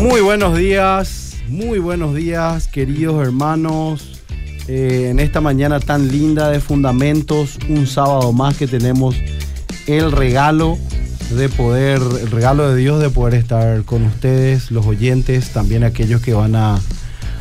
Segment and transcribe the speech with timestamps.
[0.00, 4.20] Muy buenos días, muy buenos días queridos hermanos.
[4.68, 9.14] Eh, en esta mañana tan linda de fundamentos, un sábado más que tenemos
[9.86, 10.78] el regalo
[11.30, 16.20] de poder, el regalo de Dios de poder estar con ustedes, los oyentes, también aquellos
[16.20, 16.80] que van a,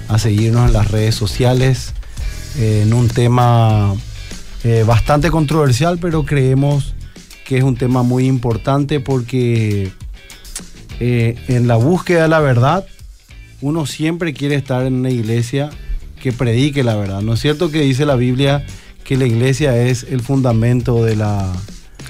[0.07, 1.93] a seguirnos en las redes sociales,
[2.57, 3.93] eh, en un tema
[4.63, 6.95] eh, bastante controversial, pero creemos
[7.45, 9.91] que es un tema muy importante porque
[10.99, 12.85] eh, en la búsqueda de la verdad,
[13.61, 15.69] uno siempre quiere estar en una iglesia
[16.21, 17.21] que predique la verdad.
[17.21, 18.65] ¿No es cierto que dice la Biblia
[19.03, 21.51] que la iglesia es el fundamento de la...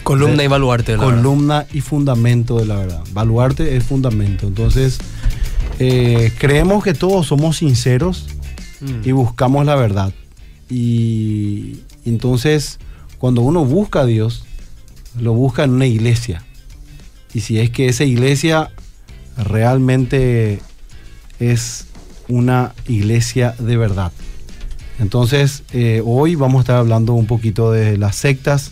[0.04, 0.92] Columna de- y baluarte.
[0.94, 3.04] de la columna y fundamento de la verdad.
[3.12, 4.48] Baluarte es fundamento.
[4.48, 5.00] Entonces,
[5.80, 8.28] eh, creemos que todos somos sinceros
[8.82, 9.02] verdad.
[9.04, 10.14] y buscamos la verdad.
[10.70, 12.80] Y entonces,
[13.18, 14.46] cuando uno busca a Dios,
[15.20, 16.44] lo busca en una iglesia.
[17.36, 18.72] Y si es que esa iglesia
[19.38, 20.62] realmente
[21.38, 21.88] es
[22.30, 24.14] una iglesia de verdad.
[25.00, 28.72] Entonces, eh, hoy vamos a estar hablando un poquito de las sectas,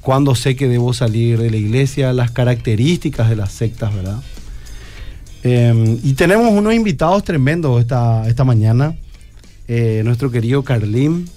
[0.00, 4.22] cuándo sé que debo salir de la iglesia, las características de las sectas, ¿verdad?
[5.42, 8.96] Eh, y tenemos unos invitados tremendos esta, esta mañana.
[9.68, 11.28] Eh, nuestro querido Carlín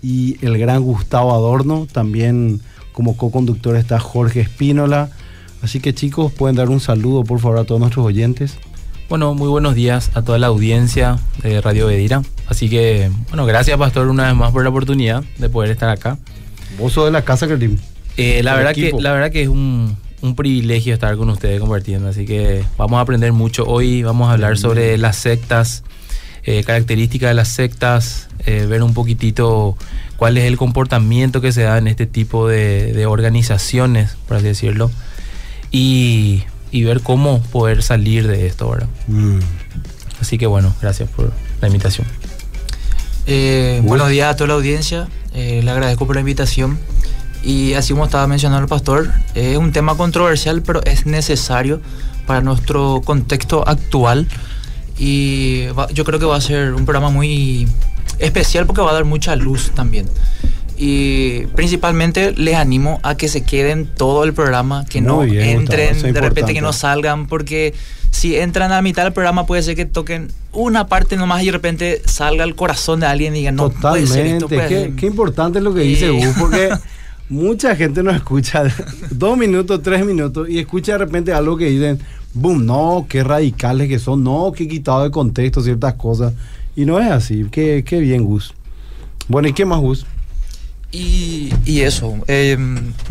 [0.00, 1.88] y el gran Gustavo Adorno.
[1.90, 2.60] También
[2.92, 5.10] como co-conductor está Jorge Espínola.
[5.64, 8.58] Así que chicos, pueden dar un saludo por favor a todos nuestros oyentes.
[9.08, 12.20] Bueno, muy buenos días a toda la audiencia de Radio Bedira.
[12.46, 16.18] Así que, bueno, gracias Pastor una vez más por la oportunidad de poder estar acá.
[16.78, 17.80] Vos sos de la casa, Carlín.
[18.18, 22.10] Eh, la, verdad que, la verdad que es un, un privilegio estar con ustedes compartiendo,
[22.10, 23.64] así que vamos a aprender mucho.
[23.64, 25.82] Hoy vamos a hablar sobre las sectas,
[26.42, 29.78] eh, características de las sectas, eh, ver un poquitito
[30.18, 34.46] cuál es el comportamiento que se da en este tipo de, de organizaciones, por así
[34.46, 34.90] decirlo,
[35.78, 38.88] y, y ver cómo poder salir de esto, ¿verdad?
[39.08, 39.40] Mm.
[40.20, 42.06] Así que bueno, gracias por la invitación.
[43.26, 46.78] Eh, buenos días a toda la audiencia, eh, le agradezco por la invitación.
[47.42, 51.80] Y así como estaba mencionando el pastor, es un tema controversial, pero es necesario
[52.26, 54.28] para nuestro contexto actual.
[54.96, 57.66] Y va- yo creo que va a ser un programa muy
[58.18, 60.08] especial porque va a dar mucha luz también.
[60.86, 66.12] Y principalmente les animo a que se queden todo el programa, que no bien, entren
[66.12, 67.72] de repente, que no salgan, porque
[68.10, 71.46] si entran a la mitad del programa puede ser que toquen una parte nomás y
[71.46, 74.40] de repente salga el corazón de alguien y digan, no puede ser esto.
[74.40, 74.46] Totalmente.
[74.46, 74.96] puede Qué, ser".
[74.96, 76.68] qué importante es lo que dice Gus, porque
[77.30, 78.64] mucha gente nos escucha
[79.10, 81.98] dos minutos, tres minutos y escucha de repente algo que dicen,
[82.34, 86.34] boom, no, qué radicales que son, no, qué quitado de contexto ciertas cosas.
[86.76, 87.46] Y no es así.
[87.50, 88.52] Qué, qué bien, Gus.
[89.28, 90.04] Bueno, ¿y qué más, Gus?
[90.94, 92.56] Y, y eso, eh,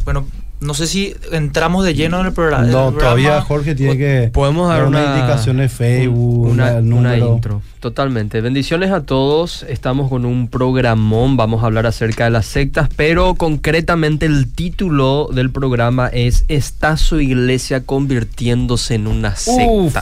[0.05, 0.25] bueno,
[0.61, 2.65] no sé si entramos de lleno en el programa.
[2.65, 7.61] No, todavía Jorge tiene que Podemos dar una, indicación de Facebook, una, una- intro.
[7.81, 8.39] Totalmente.
[8.39, 9.63] Bendiciones a todos.
[9.67, 11.35] Estamos con un programón.
[11.35, 16.95] Vamos a hablar acerca de las sectas, pero concretamente el título del programa es ¿Está
[16.95, 19.65] su iglesia convirtiéndose en una secta?
[19.69, 19.97] Uf.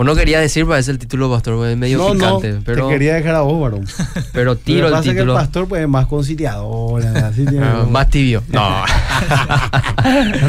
[0.00, 3.14] Uno quería decir, parece el título, pastor, es medio no, picante, no, pero, te quería
[3.14, 3.84] dejar a vos, varón.
[4.32, 5.34] pero tiro que el es que el título.
[5.34, 7.04] pastor pues, es más conciliador.
[7.04, 8.42] así tiene Ah, como- más tibio.
[8.48, 8.82] No.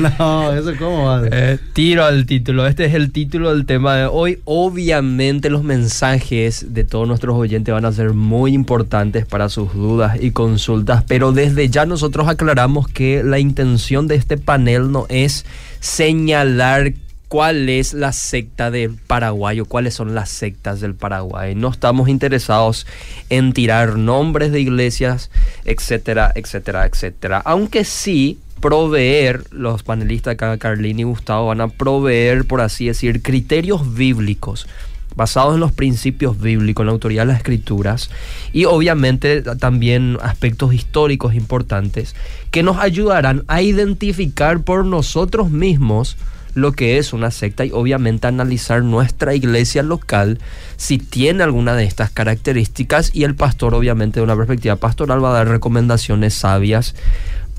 [0.19, 1.21] no, eso cómo va.
[1.31, 2.65] Eh, tiro al título.
[2.67, 4.39] Este es el título del tema de hoy.
[4.45, 10.17] Obviamente los mensajes de todos nuestros oyentes van a ser muy importantes para sus dudas
[10.21, 15.45] y consultas, pero desde ya nosotros aclaramos que la intención de este panel no es
[15.79, 16.93] señalar
[17.31, 21.55] cuál es la secta del Paraguay o cuáles son las sectas del Paraguay.
[21.55, 22.85] No estamos interesados
[23.29, 25.31] en tirar nombres de iglesias,
[25.63, 27.41] etcétera, etcétera, etcétera.
[27.45, 33.93] Aunque sí proveer, los panelistas Carlín y Gustavo, van a proveer, por así decir, criterios
[33.93, 34.67] bíblicos
[35.15, 38.09] basados en los principios bíblicos, en la autoridad de las escrituras
[38.51, 42.13] y obviamente también aspectos históricos importantes
[42.51, 46.17] que nos ayudarán a identificar por nosotros mismos
[46.53, 50.39] lo que es una secta y obviamente analizar nuestra iglesia local
[50.77, 53.11] si tiene alguna de estas características.
[53.13, 56.95] Y el pastor obviamente de una perspectiva pastoral va a dar recomendaciones sabias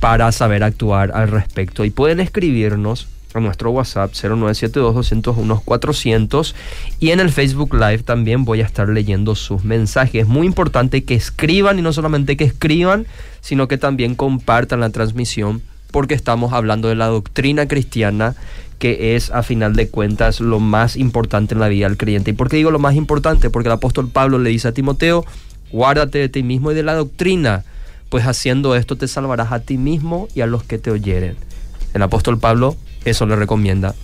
[0.01, 1.85] para saber actuar al respecto.
[1.85, 6.55] Y pueden escribirnos a nuestro WhatsApp 0972-201-400
[7.01, 10.23] y en el Facebook Live también voy a estar leyendo sus mensajes.
[10.23, 13.07] Es muy importante que escriban y no solamente que escriban,
[13.41, 15.63] sino que también compartan la transmisión
[15.93, 18.35] porque estamos hablando de la doctrina cristiana
[18.83, 22.33] que es a final de cuentas lo más importante en la vida del creyente.
[22.33, 23.49] ¿Y por qué digo lo más importante?
[23.49, 25.25] Porque el apóstol Pablo le dice a Timoteo,
[25.71, 27.63] guárdate de ti mismo y de la doctrina,
[28.09, 31.37] pues haciendo esto te salvarás a ti mismo y a los que te oyeren.
[31.95, 32.75] El apóstol Pablo
[33.05, 33.95] eso le recomienda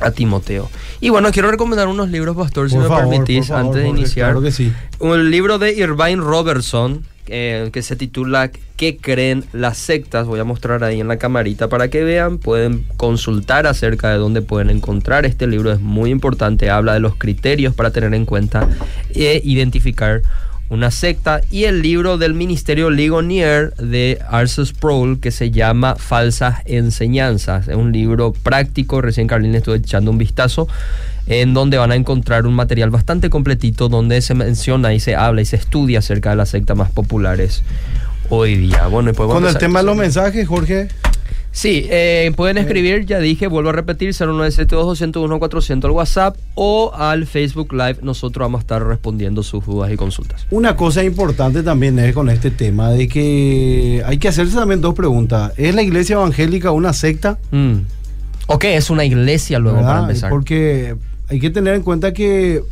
[0.00, 0.70] a Timoteo.
[1.02, 4.28] Y bueno, quiero recomendar unos libros, Pastor, si me permitís, favor, antes de iniciar.
[4.28, 4.72] Claro que sí.
[4.98, 10.26] Un libro de Irvine Robertson eh, que se titula ¿Qué creen las sectas?
[10.26, 12.38] Voy a mostrar ahí en la camarita para que vean.
[12.38, 15.72] Pueden consultar acerca de dónde pueden encontrar este libro.
[15.72, 16.68] Es muy importante.
[16.68, 18.68] Habla de los criterios para tener en cuenta
[19.14, 20.22] e identificar
[20.68, 21.40] una secta.
[21.50, 27.68] Y el libro del Ministerio Ligonier de Arce Sproul que se llama Falsas Enseñanzas.
[27.68, 29.00] Es un libro práctico.
[29.00, 30.68] Recién Carlín estuve echando un vistazo
[31.26, 35.40] en donde van a encontrar un material bastante completito donde se menciona y se habla
[35.42, 37.62] y se estudia acerca de las sectas más populares
[38.28, 38.86] hoy día.
[38.86, 40.88] Bueno, y podemos Con el tema de los mensajes, Jorge.
[41.56, 47.72] Sí, eh, pueden escribir, ya dije, vuelvo a repetir, 0972-201-400 al WhatsApp o al Facebook
[47.72, 47.96] Live.
[48.02, 50.46] Nosotros vamos a estar respondiendo sus dudas y consultas.
[50.50, 54.92] Una cosa importante también es con este tema de que hay que hacerse también dos
[54.94, 55.52] preguntas.
[55.56, 57.38] ¿Es la iglesia evangélica una secta?
[57.50, 57.76] Mm.
[58.48, 60.28] Ok, es una iglesia luego para empezar.
[60.28, 60.94] Porque
[61.28, 62.62] hay que tener en cuenta que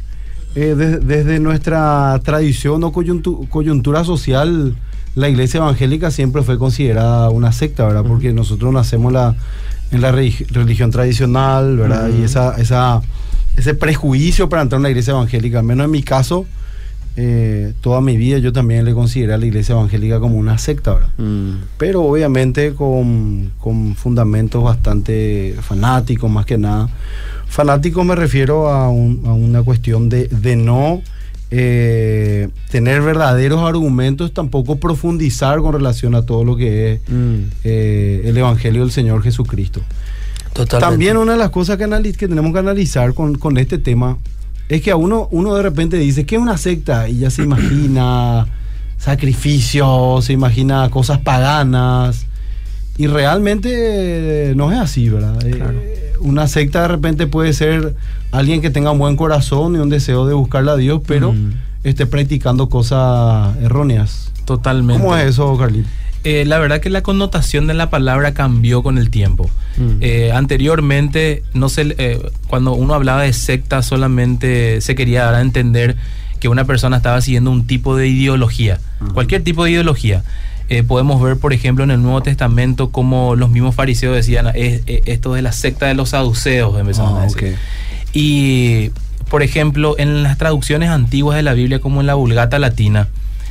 [0.57, 4.77] eh, de- desde nuestra tradición o coyuntu- coyuntura social,
[5.15, 8.05] la iglesia evangélica siempre fue considerada una secta, ¿verdad?
[8.05, 9.35] Porque nosotros nacemos la,
[9.93, 12.09] en la relig- religión tradicional, ¿verdad?
[12.19, 13.01] Y esa, esa,
[13.57, 16.47] ese prejuicio para entrar en la iglesia evangélica, al menos en mi caso,
[17.17, 20.95] eh, toda mi vida yo también le consideré a la iglesia evangélica como una secta,
[20.95, 21.11] ¿verdad?
[21.19, 21.51] Mm.
[21.79, 26.89] pero obviamente con, con fundamentos bastante fanáticos más que nada.
[27.47, 31.03] Fanáticos me refiero a, un- a una cuestión de, de no
[31.57, 37.35] eh, tener verdaderos argumentos, tampoco profundizar con relación a todo lo que es Mm.
[37.63, 39.81] eh, el Evangelio del Señor Jesucristo.
[40.53, 40.91] Totalmente.
[40.91, 44.19] También una de las cosas que, analiz- que tenemos que analizar con, con este tema
[44.69, 47.09] es que a uno, uno de repente dice, ¿qué es una secta?
[47.09, 48.47] Y ya se imagina
[48.99, 52.27] sacrificios, se imagina cosas paganas.
[52.97, 53.71] Y realmente
[54.51, 55.45] eh, no es así, ¿verdad?
[55.47, 55.81] Eh, Claro.
[56.21, 57.95] una secta de repente puede ser
[58.31, 61.53] alguien que tenga un buen corazón y un deseo de buscarle a Dios, pero Mm.
[61.85, 64.31] esté practicando cosas erróneas.
[64.45, 65.03] Totalmente.
[65.03, 65.89] ¿Cómo es eso, Carlito?
[66.23, 69.51] Eh, la verdad que la connotación de la palabra cambió con el tiempo.
[69.77, 69.99] Mm.
[70.01, 75.41] Eh, anteriormente, no se, eh, cuando uno hablaba de secta, solamente se quería dar a
[75.43, 75.97] entender
[76.41, 78.79] que una persona estaba siguiendo un tipo de ideología,
[79.15, 80.23] cualquier tipo de ideología.
[80.71, 84.81] Eh, podemos ver, por ejemplo, en el Nuevo Testamento como los mismos fariseos decían, "Es-
[84.87, 87.55] es- esto de la secta de los saduceos, empezaron Ah, a decir.
[87.55, 87.59] ok.
[88.15, 88.91] Y,
[89.29, 93.09] por ejemplo, en las traducciones antiguas de la Biblia, como en la Vulgata Latina,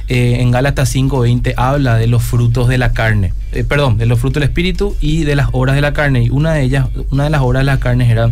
[0.10, 4.19] eh, en Gálatas 5:20 habla de los frutos de la carne, eh, perdón, de los
[4.19, 6.24] frutos del espíritu y de las obras de la carne.
[6.24, 8.31] Y una de ellas, una de las obras de la carne eran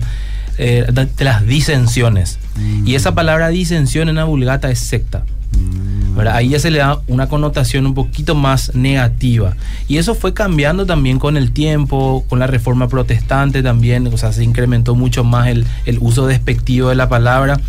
[0.57, 2.37] eh, de las disensiones.
[2.85, 5.23] Y esa palabra disensión en la Vulgata es secta.
[6.15, 6.35] ¿Verdad?
[6.35, 9.55] Ahí ya se le da una connotación un poquito más negativa.
[9.87, 14.31] Y eso fue cambiando también con el tiempo, con la reforma protestante también, o sea,
[14.31, 17.59] se incrementó mucho más el, el uso despectivo de la palabra.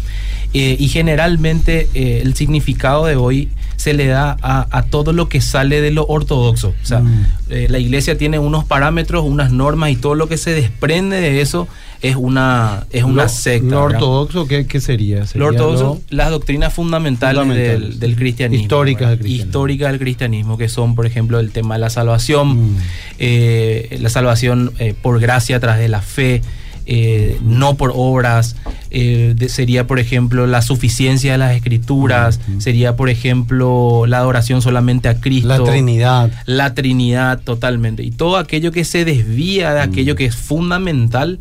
[0.54, 5.28] Eh, y generalmente eh, el significado de hoy se le da a, a todo lo
[5.28, 6.74] que sale de lo ortodoxo.
[6.82, 7.24] O sea, Mm.
[7.50, 11.40] eh, la iglesia tiene unos parámetros, unas normas y todo lo que se desprende de
[11.40, 11.66] eso
[12.02, 13.68] es una, es una Lo- secta.
[13.70, 15.24] ¿Lo ortodoxo qué, qué sería?
[15.26, 17.80] Sería Lo ortodoxo, lo- las doctrinas fundamentales, Fundamentales.
[17.90, 18.62] Del, del cristianismo.
[18.62, 19.46] Históricas del cristianismo.
[19.48, 22.76] Históricas del cristianismo, que son, por ejemplo, el tema de la salvación, Mm.
[23.20, 26.42] eh, la salvación eh, por gracia a través de la fe,
[26.86, 28.56] eh, no por obras.
[28.94, 32.40] eh, de- sería, por ejemplo, la suficiencia de las escrituras.
[32.58, 35.48] Sería, por ejemplo, la adoración solamente a Cristo.
[35.48, 36.30] La Trinidad.
[36.44, 38.02] La Trinidad totalmente.
[38.02, 41.38] Y todo aquello que se desvía de aquello que es fundamental,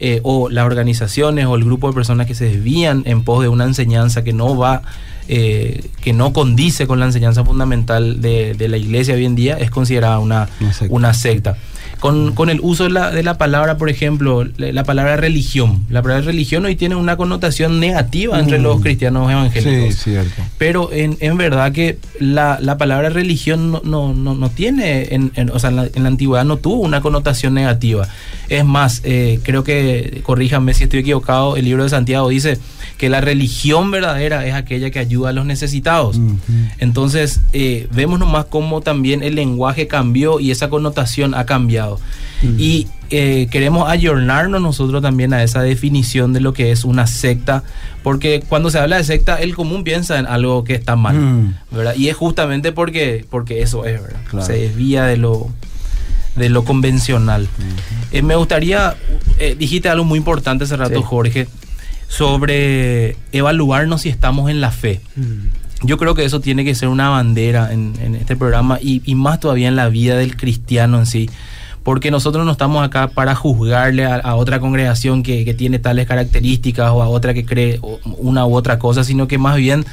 [0.00, 3.48] eh, o las organizaciones o el grupo de personas que se desvían en pos de
[3.48, 4.82] una enseñanza que no va,
[5.28, 9.56] eh, que no condice con la enseñanza fundamental de, de la iglesia hoy en día,
[9.58, 10.94] es considerada una, Una secta.
[10.94, 11.56] una secta.
[12.02, 15.84] Con, con el uso de la, de la palabra, por ejemplo, la, la palabra religión.
[15.88, 18.62] La palabra religión hoy tiene una connotación negativa entre Mm.
[18.62, 19.94] los cristianos evangélicos.
[19.94, 20.42] Sí, cierto.
[20.58, 25.30] Pero en, en verdad que la, la palabra religión no, no, no, no tiene, en,
[25.36, 28.08] en- o sea, en la, en la antigüedad no tuvo una connotación negativa.
[28.52, 32.58] Es más, eh, creo que, corríjanme si estoy equivocado, el libro de Santiago dice
[32.98, 36.20] que la religión verdadera es aquella que ayuda a los necesitados.
[36.78, 41.98] Entonces, eh, vemos nomás cómo también el lenguaje cambió y esa connotación ha cambiado.
[42.58, 47.62] Y eh, queremos ayornarnos nosotros también a esa definición de lo que es una secta,
[48.02, 51.54] porque cuando se habla de secta, el común piensa en algo que está mal, Mm.
[51.70, 51.94] ¿verdad?
[51.96, 54.20] Y es justamente porque, porque eso es, ¿verdad?
[54.28, 54.44] Claro.
[54.46, 55.50] Se desvía de lo,
[56.36, 57.48] de lo convencional.
[58.10, 58.96] Eh, me gustaría,
[59.38, 61.04] eh, dijiste algo muy importante hace rato, Sí.
[61.04, 61.48] Jorge,
[62.08, 65.00] sobre evaluarnos si estamos en la fe.
[65.82, 69.14] Yo creo que eso tiene que ser una bandera en, en este programa y, y
[69.14, 71.28] más todavía en la vida del cristiano en sí.
[71.82, 76.06] porque nosotros no estamos acá para juzgarle a, a otra congregación que, que tiene tales
[76.06, 77.80] características o a otra que cree
[78.18, 79.84] una u otra cosa, sino que más bien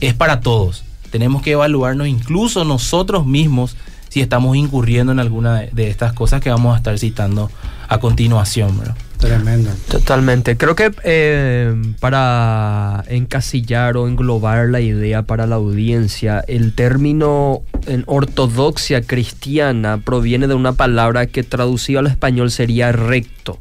[0.00, 0.82] es para todos.
[1.10, 3.76] Tenemos que evaluarnos incluso nosotros mismos
[4.18, 7.50] si estamos incurriendo en alguna de, de estas cosas que vamos a estar citando
[7.88, 8.78] a continuación.
[8.78, 8.94] ¿verdad?
[9.18, 9.70] Tremendo.
[9.88, 10.56] Totalmente.
[10.56, 18.04] Creo que eh, para encasillar o englobar la idea para la audiencia, el término en
[18.06, 23.58] ortodoxia cristiana proviene de una palabra que traducido al español sería recto.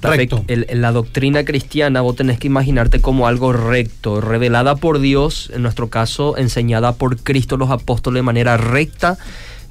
[0.00, 0.44] La fe- Recto.
[0.48, 5.62] el- la doctrina cristiana vos tenés que imaginarte como algo recto, revelada por Dios, en
[5.62, 9.16] nuestro caso enseñada por Cristo los apóstoles de manera recta,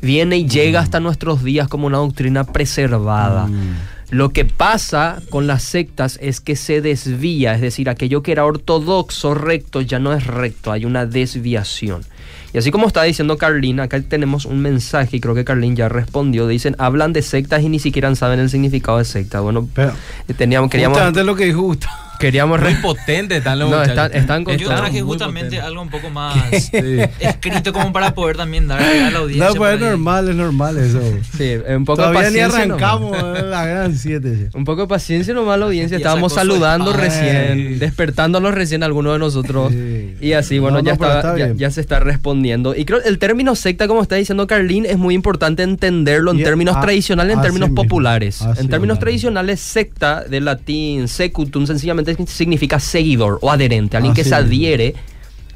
[0.01, 3.47] viene y llega hasta nuestros días como una doctrina preservada.
[3.47, 3.75] Mm.
[4.13, 8.45] Lo que pasa con las sectas es que se desvía, es decir, aquello que era
[8.45, 12.03] ortodoxo, recto, ya no es recto, hay una desviación.
[12.53, 15.89] Y así como está diciendo Carlín, acá tenemos un mensaje y creo que Carlín ya
[15.89, 16.47] respondió.
[16.47, 19.39] Dicen, hablan de sectas y ni siquiera saben el significado de secta.
[19.39, 19.93] Bueno, Pero,
[20.38, 22.02] teníamos, queríamos, justamente lo que dijo Gustavo.
[22.23, 24.05] Queríamos Muy re- potente están los No, muchachos.
[24.15, 25.61] están- están Yo traje justamente potente.
[25.67, 26.35] algo un poco más
[27.19, 29.49] escrito como para poder también dar a la audiencia.
[29.49, 29.89] No, pues es ahí.
[29.89, 31.01] normal, es normal eso.
[31.37, 32.83] Sí, un poco de Todavía ni paciencia nomás.
[32.83, 34.49] arrancamos eh, la gran 7.
[34.53, 35.97] Un poco de paciencia nomás la audiencia.
[35.97, 39.71] Estábamos saludando recién, despertándolos recién algunos de nosotros.
[39.71, 40.15] Sí.
[40.21, 42.75] Y así, bueno, No, ya, no, está, está ya, se está respondiendo.
[42.75, 46.43] Y creo el término secta, como está diciendo Carlín, es muy importante entenderlo en Y-
[46.43, 48.41] términos tradicionales, en términos mismo, populares.
[48.41, 48.99] así en términos mismo.
[49.01, 54.96] tradicionales, secta, del latín secutum, sencillamente significa seguidor o adherente, alguien que Así se adhiere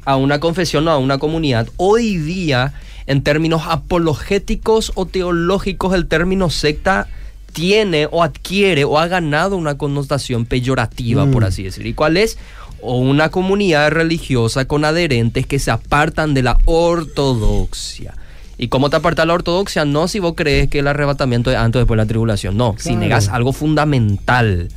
[0.04, 1.68] a una confesión o a una comunidad.
[1.76, 2.72] Hoy día,
[3.06, 7.08] en términos apologéticos o teológicos, el término secta
[7.52, 11.30] tiene o adquiere o ha ganado una connotación peyorativa, Mm.
[11.32, 11.88] por así decirlo.
[11.88, 12.38] ¿Y cuál es?
[12.80, 18.14] O una comunidad religiosa con adherentes que se apartan de la ortodoxia.
[18.56, 19.84] ¿Y cómo te aparta la ortodoxia?
[19.84, 22.56] No si vos crees que el arrebatamiento es antes o después de la tribulación.
[22.56, 24.68] No, si negas algo fundamental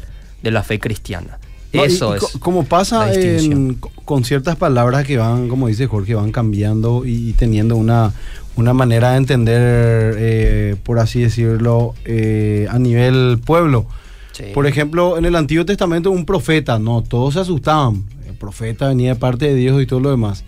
[0.43, 1.39] de la fe cristiana.
[1.73, 2.23] No, Eso y es.
[2.23, 3.75] co- Como pasa en-
[4.05, 8.11] con ciertas palabras que van, como dice Jorge, van cambiando y teniendo una,
[8.57, 13.85] una manera de entender, eh, por así decirlo, eh, a nivel pueblo.
[14.33, 14.43] Sí.
[14.53, 18.03] Por ejemplo, en el Antiguo Testamento un profeta, no, todos se asustaban.
[18.27, 20.43] El profeta venía de parte de Dios y todo lo demás.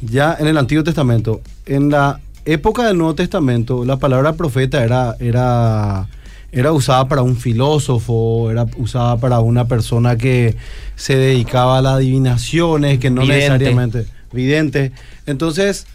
[0.00, 5.16] Ya en el Antiguo Testamento, en la época del Nuevo Testamento, la palabra profeta era,
[5.20, 6.08] era,
[6.52, 10.56] era usada para un filósofo, era usada para una persona que
[10.94, 13.48] se dedicaba a las adivinaciones, que no Vidente.
[13.48, 14.92] necesariamente vidente.
[15.26, 15.86] Entonces,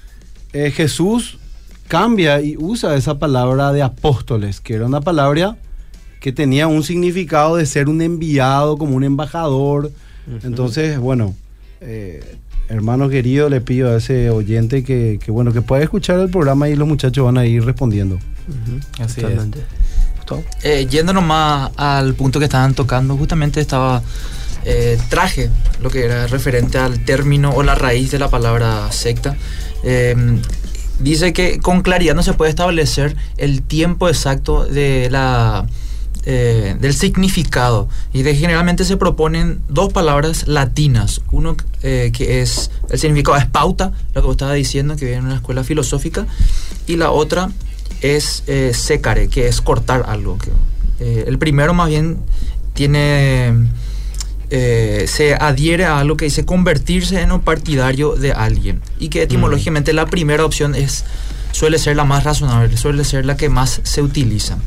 [0.54, 1.40] eh, Jesús
[1.88, 5.58] cambia y usa esa palabra de apóstoles, que era una palabra
[6.20, 9.92] que tenía un significado de ser un enviado, como un embajador.
[10.44, 11.36] Entonces, bueno,
[11.80, 12.38] eh,
[12.68, 16.68] hermano querido, le pido a ese oyente que, que, bueno, que pueda escuchar el programa
[16.68, 18.20] y los muchachos van a ir respondiendo.
[19.00, 19.40] Así es.
[20.36, 20.44] Gustavo.
[20.64, 24.02] Eh, yéndonos más al punto que estaban tocando, justamente estaba
[24.66, 25.50] eh, traje
[25.82, 29.38] lo que era referente al término o la raíz de la palabra secta.
[29.84, 30.16] Eh,
[31.00, 35.66] dice que con claridad no se puede establecer el tiempo exacto de la
[36.30, 42.70] eh, del significado y de generalmente se proponen dos palabras latinas uno eh, que es
[42.90, 46.26] el significado es pauta lo que vos estabas diciendo que viene en una escuela filosófica
[46.86, 47.50] y la otra
[48.02, 50.52] es eh, secare que es cortar algo que,
[51.00, 52.18] eh, el primero más bien
[52.74, 53.54] tiene
[54.50, 59.24] eh, se adhiere a algo que dice convertirse en un partidario de alguien y que
[59.24, 61.04] etimológicamente la primera opción es
[61.52, 64.58] suele ser la más razonable suele ser la que más se utiliza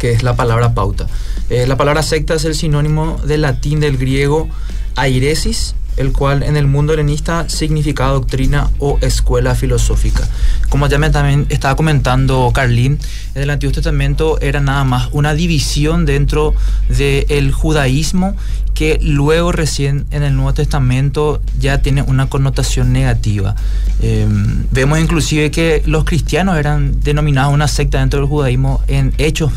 [0.00, 1.06] que es la palabra pauta.
[1.50, 4.48] Eh, la palabra secta es el sinónimo del latín del griego
[4.96, 10.26] airesis el cual en el mundo helenista significa doctrina o escuela filosófica.
[10.70, 12.98] Como ya me también estaba comentando Carlín,
[13.34, 16.54] en el Antiguo Testamento era nada más una división dentro
[16.88, 18.34] del judaísmo
[18.72, 23.54] que luego recién en el Nuevo Testamento ya tiene una connotación negativa.
[24.00, 24.26] Eh,
[24.70, 29.52] vemos inclusive que los cristianos eran denominados una secta dentro del judaísmo en hechos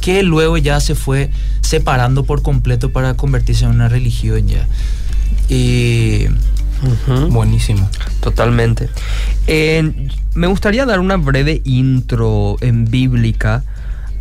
[0.00, 4.66] que luego ya se fue separando por completo para convertirse en una religión ya.
[5.50, 6.28] Y.
[7.28, 7.88] Buenísimo.
[8.20, 8.88] Totalmente.
[9.46, 13.64] Eh, me gustaría dar una breve intro en bíblica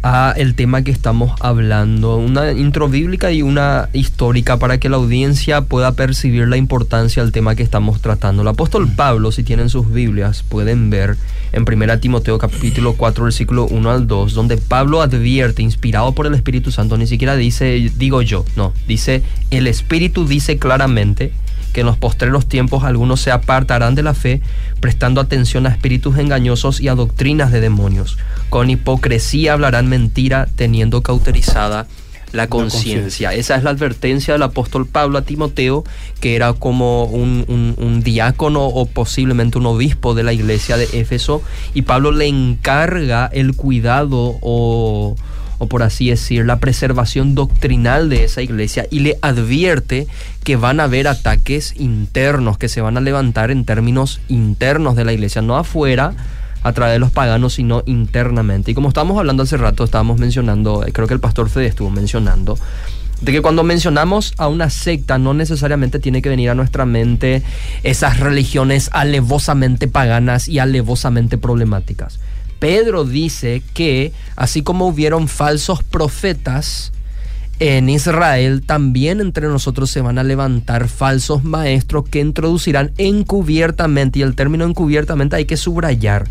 [0.01, 4.97] a el tema que estamos hablando, una intro bíblica y una histórica para que la
[4.97, 8.41] audiencia pueda percibir la importancia del tema que estamos tratando.
[8.41, 11.17] El apóstol Pablo, si tienen sus Biblias, pueden ver
[11.51, 16.33] en 1 Timoteo capítulo 4 versículo 1 al 2, donde Pablo advierte, inspirado por el
[16.33, 21.33] Espíritu Santo, ni siquiera dice digo yo, no, dice el Espíritu dice claramente
[21.73, 24.41] que en los postreros tiempos algunos se apartarán de la fe,
[24.79, 28.17] prestando atención a espíritus engañosos y a doctrinas de demonios.
[28.49, 31.87] Con hipocresía hablarán mentira, teniendo cauterizada
[32.31, 33.33] la conciencia.
[33.33, 35.83] Esa es la advertencia del apóstol Pablo a Timoteo,
[36.19, 40.87] que era como un, un- un diácono o posiblemente un obispo de la iglesia de
[40.93, 41.41] Éfeso,
[41.73, 45.15] y Pablo le encarga el cuidado o,
[45.59, 50.07] o por así decir, la preservación doctrinal de esa iglesia y le advierte
[50.43, 55.05] que van a haber ataques internos, que se van a levantar en términos internos de
[55.05, 56.15] la iglesia, no afuera
[56.63, 58.71] a través de los paganos, sino internamente.
[58.71, 61.89] Y como estábamos hablando hace rato, estábamos mencionando, eh, creo que el pastor Fede estuvo
[61.89, 62.57] mencionando,
[63.21, 67.43] de que cuando mencionamos a una secta no necesariamente tiene que venir a nuestra mente
[67.83, 72.19] esas religiones alevosamente paganas y alevosamente problemáticas.
[72.59, 76.91] Pedro dice que así como hubieron falsos profetas,
[77.59, 84.21] en Israel también entre nosotros se van a levantar falsos maestros que introducirán encubiertamente, y
[84.21, 86.25] el término encubiertamente hay que subrayar,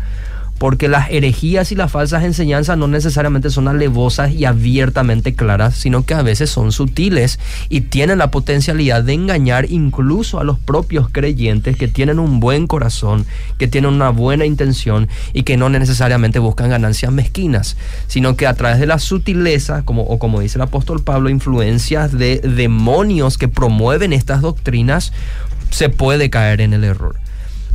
[0.59, 6.03] porque las herejías y las falsas enseñanzas no necesariamente son alevosas y abiertamente claras, sino
[6.03, 7.39] que a veces son sutiles
[7.69, 12.67] y tienen la potencialidad de engañar incluso a los propios creyentes que tienen un buen
[12.67, 13.25] corazón,
[13.57, 18.53] que tienen una buena intención y que no necesariamente buscan ganancias mezquinas, sino que a
[18.53, 23.47] través de la sutileza, como, o como dice el apóstol Pablo, influencias de demonios que
[23.47, 25.13] promueven estas doctrinas,
[25.69, 27.15] se puede caer en el error.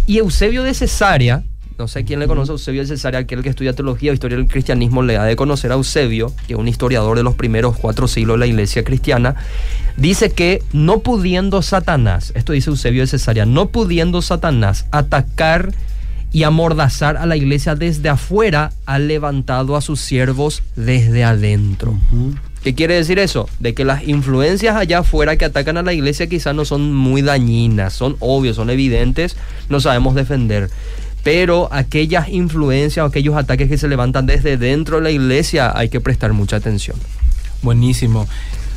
[0.07, 1.45] Y Eusebio de Cesarea,
[1.79, 4.37] no sé quién le conoce a Eusebio de Cesarea, aquel que estudia teología o historia
[4.37, 7.77] del cristianismo le ha de conocer a Eusebio, que es un historiador de los primeros
[7.77, 9.35] cuatro siglos de la iglesia cristiana,
[9.97, 15.75] dice que no pudiendo Satanás, esto dice Eusebio de Cesarea, no pudiendo Satanás atacar
[16.33, 21.97] y amordazar a la iglesia desde afuera, ha levantado a sus siervos desde adentro.
[22.65, 23.49] ¿Qué quiere decir eso?
[23.61, 27.21] De que las influencias allá afuera que atacan a la iglesia quizás no son muy
[27.21, 29.37] dañinas, son obvios, son evidentes,
[29.69, 30.71] no sabemos defender.
[31.25, 35.89] Pero aquellas influencias o aquellos ataques que se levantan desde dentro de la iglesia hay
[35.89, 36.97] que prestar mucha atención.
[37.63, 38.29] Buenísimo.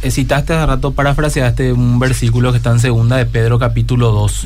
[0.02, 4.44] Eh, Citaste hace rato, parafraseaste un versículo que está en segunda de Pedro capítulo 2.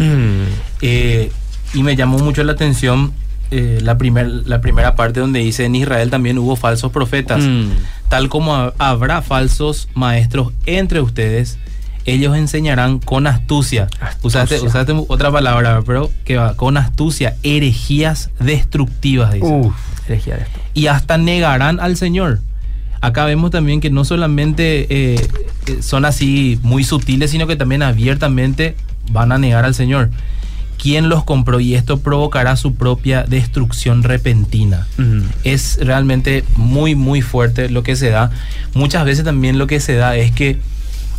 [0.82, 1.32] Eh,
[1.74, 3.14] y me llamó mucho la atención
[3.52, 7.72] eh, la, primer- la primera parte donde dice, en Israel también hubo falsos profetas, Mm.
[8.10, 11.58] tal como ha- habrá falsos maestros entre ustedes,
[12.06, 13.88] ellos enseñarán con astucia.
[14.24, 14.68] Usaste, Astucia.
[14.68, 19.76] usaste otra palabra, pero que va con astucia, herejías destructivas, dice Uf,
[20.08, 20.60] herejía de esto.
[20.74, 22.40] y hasta negarán al Señor.
[23.02, 25.28] Acá vemos también que no solamente eh,
[25.68, 28.76] eh, son así muy sutiles, sino que también abiertamente
[29.12, 30.12] van a negar al Señor.
[30.78, 31.60] ¿Quién los compró?
[31.60, 34.88] Y esto provocará su propia destrucción repentina.
[34.98, 35.22] Mm.
[35.44, 38.32] Es realmente muy, muy fuerte lo que se da.
[38.74, 40.60] Muchas veces también lo que se da es que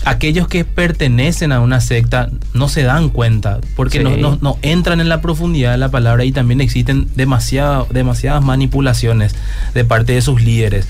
[0.05, 4.05] aquellos que pertenecen a una secta no se dan cuenta, porque Sí.
[4.05, 8.43] no, no- no entran en la profundidad de la palabra y también existen demasiado, demasiadas
[8.45, 9.35] manipulaciones
[9.75, 10.88] de parte de sus líderes.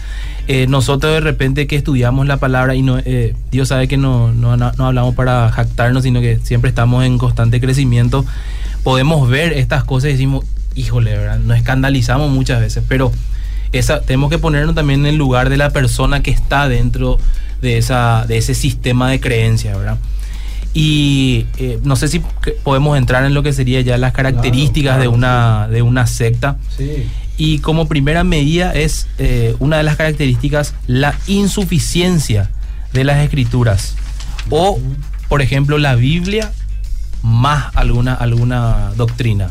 [0.48, 4.32] Eh, nosotros de repente que estudiamos la palabra y no, eh, Dios sabe que no,
[4.32, 8.24] no, no- no hablamos para jactarnos, sino que siempre estamos en constante crecimiento,
[8.82, 10.44] podemos ver estas cosas y decimos,
[10.74, 11.38] híjole, ¿verdad?
[11.38, 13.12] nos escandalizamos muchas veces, pero
[13.72, 17.18] esa, tenemos que ponernos también en el lugar de la persona que está dentro
[17.62, 19.98] de, esa, de ese sistema de creencias, ¿verdad?
[20.74, 22.20] Y eh, no sé si
[22.62, 26.56] podemos entrar en lo que sería ya las características claro, de, una, de una secta.
[26.76, 27.06] Sí.
[27.36, 32.50] Y como primera medida es eh, una de las características la insuficiencia
[32.92, 33.94] de las escrituras.
[34.50, 34.78] O,
[35.28, 36.52] por ejemplo, la Biblia
[37.22, 39.50] más alguna, alguna doctrina.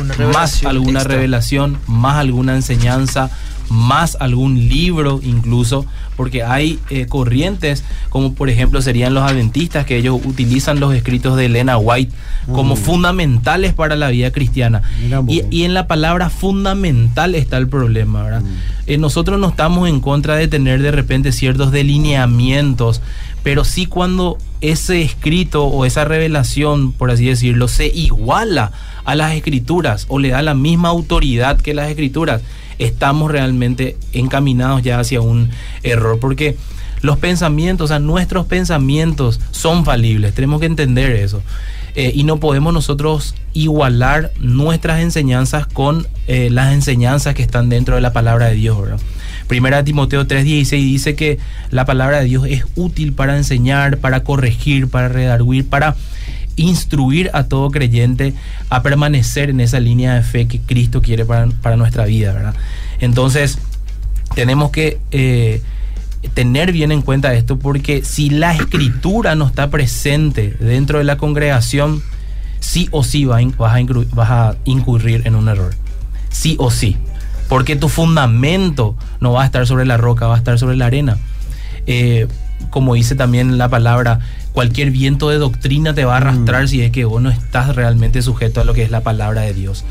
[0.00, 1.16] Una Más alguna extra.
[1.16, 3.28] revelación, más alguna enseñanza,
[3.70, 9.96] más algún libro incluso, porque hay eh, corrientes como por ejemplo serían los adventistas que
[9.96, 12.12] ellos utilizan los escritos de Elena White
[12.52, 12.78] como Mm.
[12.78, 14.82] fundamentales para la vida cristiana.
[15.28, 18.42] Y, y en la palabra fundamental está el problema, ¿verdad?
[18.86, 23.00] Eh, nosotros no estamos en contra de tener de repente ciertos delineamientos,
[23.42, 28.72] pero sí cuando ese escrito o esa revelación, por así decirlo, se iguala
[29.04, 32.42] a las escrituras o le da la misma autoridad que las escrituras,
[32.80, 35.50] estamos realmente encaminados ya hacia un
[35.82, 36.56] error, porque
[37.02, 41.42] los pensamientos, o sea, nuestros pensamientos son falibles, tenemos que entender eso.
[41.96, 47.96] Eh, y no podemos nosotros igualar nuestras enseñanzas con eh, las enseñanzas que están dentro
[47.96, 49.00] de la palabra de Dios, ¿verdad?
[49.48, 51.38] Primera Timoteo 3:16 dice que
[51.70, 55.96] la palabra de Dios es útil para enseñar, para corregir, para redarguir, para
[56.56, 58.34] instruir a todo creyente
[58.68, 62.54] a permanecer en esa línea de fe que Cristo quiere para, para nuestra vida, ¿verdad?
[63.00, 63.58] Entonces,
[64.34, 65.62] tenemos que eh,
[66.34, 71.16] tener bien en cuenta esto porque si la escritura no está presente dentro de la
[71.16, 72.02] congregación,
[72.60, 73.42] sí o sí vas
[74.18, 75.74] a, incurrir en un error.
[76.30, 76.96] Sí o sí.
[77.48, 80.86] Porque tu fundamento no va a estar sobre la roca, va a estar sobre la
[80.86, 81.18] arena.
[81.86, 82.28] Eh,
[82.68, 84.20] como dice también la palabra,
[84.52, 88.22] cualquier viento de doctrina te va a arrastrar si es que vos no estás realmente
[88.22, 89.84] sujeto a lo que es la palabra de Dios.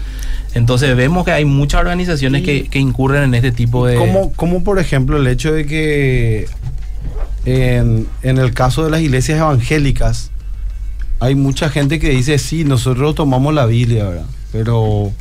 [0.53, 3.95] Entonces vemos que hay muchas organizaciones que, que incurren en este tipo de...
[3.95, 6.47] Como, como por ejemplo el hecho de que
[7.45, 10.31] en, en el caso de las iglesias evangélicas
[11.19, 14.25] hay mucha gente que dice, sí, nosotros tomamos la Biblia, ¿verdad?
[14.51, 15.11] Pero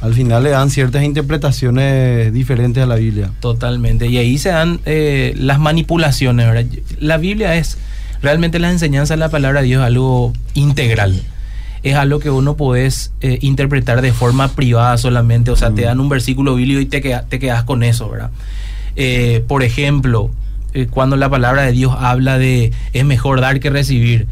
[0.00, 3.30] al final le dan ciertas interpretaciones diferentes a la Biblia.
[3.40, 4.06] Totalmente.
[4.06, 6.66] Y ahí se dan eh, las manipulaciones, ¿verdad?
[6.98, 7.78] La Biblia es
[8.22, 11.22] realmente la enseñanza de la palabra de Dios es algo integral.
[11.82, 15.50] Es algo que uno podés eh, interpretar de forma privada solamente.
[15.50, 18.30] O sea, te dan un versículo bíblico y te, queda- te quedas con eso, ¿verdad?
[18.96, 20.30] Eh, por ejemplo,
[20.74, 24.26] eh, cuando la palabra de Dios habla de es mejor dar que recibir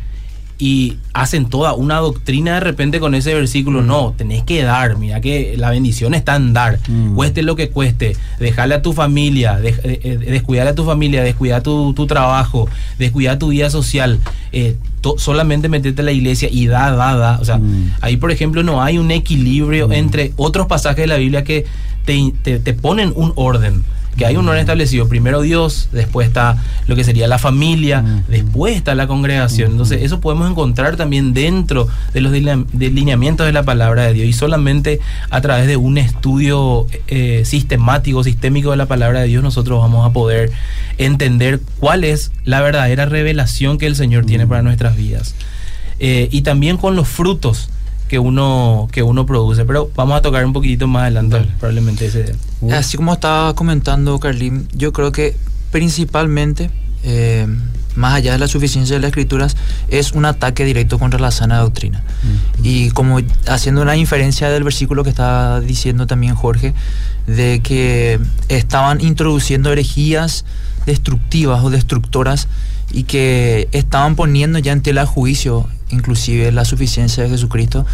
[0.59, 3.83] y hacen toda una doctrina de repente con ese versículo.
[3.83, 4.97] No, tenés que dar.
[4.99, 6.79] Mira que la bendición está en dar.
[6.89, 7.15] Mm.
[7.15, 8.17] Cueste lo que cueste.
[8.39, 12.69] Dejarle a tu familia, dej- eh, eh, descuidar a tu familia, descuidar tu, tu trabajo,
[12.99, 14.19] descuidar tu vida social.
[14.57, 17.39] eh, to- solamente meterte a la iglesia y da, da, da.
[17.41, 17.91] O sea, Mm.
[18.01, 21.67] ahí por ejemplo no hay un equilibrio entre otros pasajes de la Biblia que
[22.05, 23.83] te, te- te ponen un orden.
[24.17, 25.09] Que hay un orden establecido.
[25.09, 29.73] Primero Dios, después está lo que sería la familia, después está la congregación.
[29.73, 34.29] Entonces, eso podemos encontrar también dentro de los deline- delineamientos de la palabra de Dios.
[34.29, 35.01] Y solamente
[35.31, 40.07] a través de un estudio eh, sistemático, sistémico de la palabra de Dios, nosotros vamos
[40.09, 40.53] a poder
[40.99, 45.35] entender cuál es la verdadera revelación que el Señor tiene para nuestras vidas.
[45.99, 47.69] Eh, y también con los frutos
[48.09, 49.65] que uno, que uno produce.
[49.65, 51.51] Pero vamos a tocar un poquitito más adelante, Dale.
[51.59, 52.35] probablemente ese.
[52.73, 55.37] Así como estaba comentando Carlín, yo creo que
[55.71, 56.71] principalmente,
[57.03, 57.47] eh,
[57.97, 59.57] más allá de la suficiencia de las escrituras,
[59.89, 62.03] es un ataque directo contra la sana doctrina.
[62.63, 66.75] Y como haciendo una inferencia del versículo que estaba diciendo también Jorge,
[67.27, 70.45] de que estaban introduciendo herejías
[70.87, 72.49] destructivas o destructoras
[72.93, 77.87] y que estaban poniendo ya en tela de juicio inclusive la suficiencia de Jesucristo,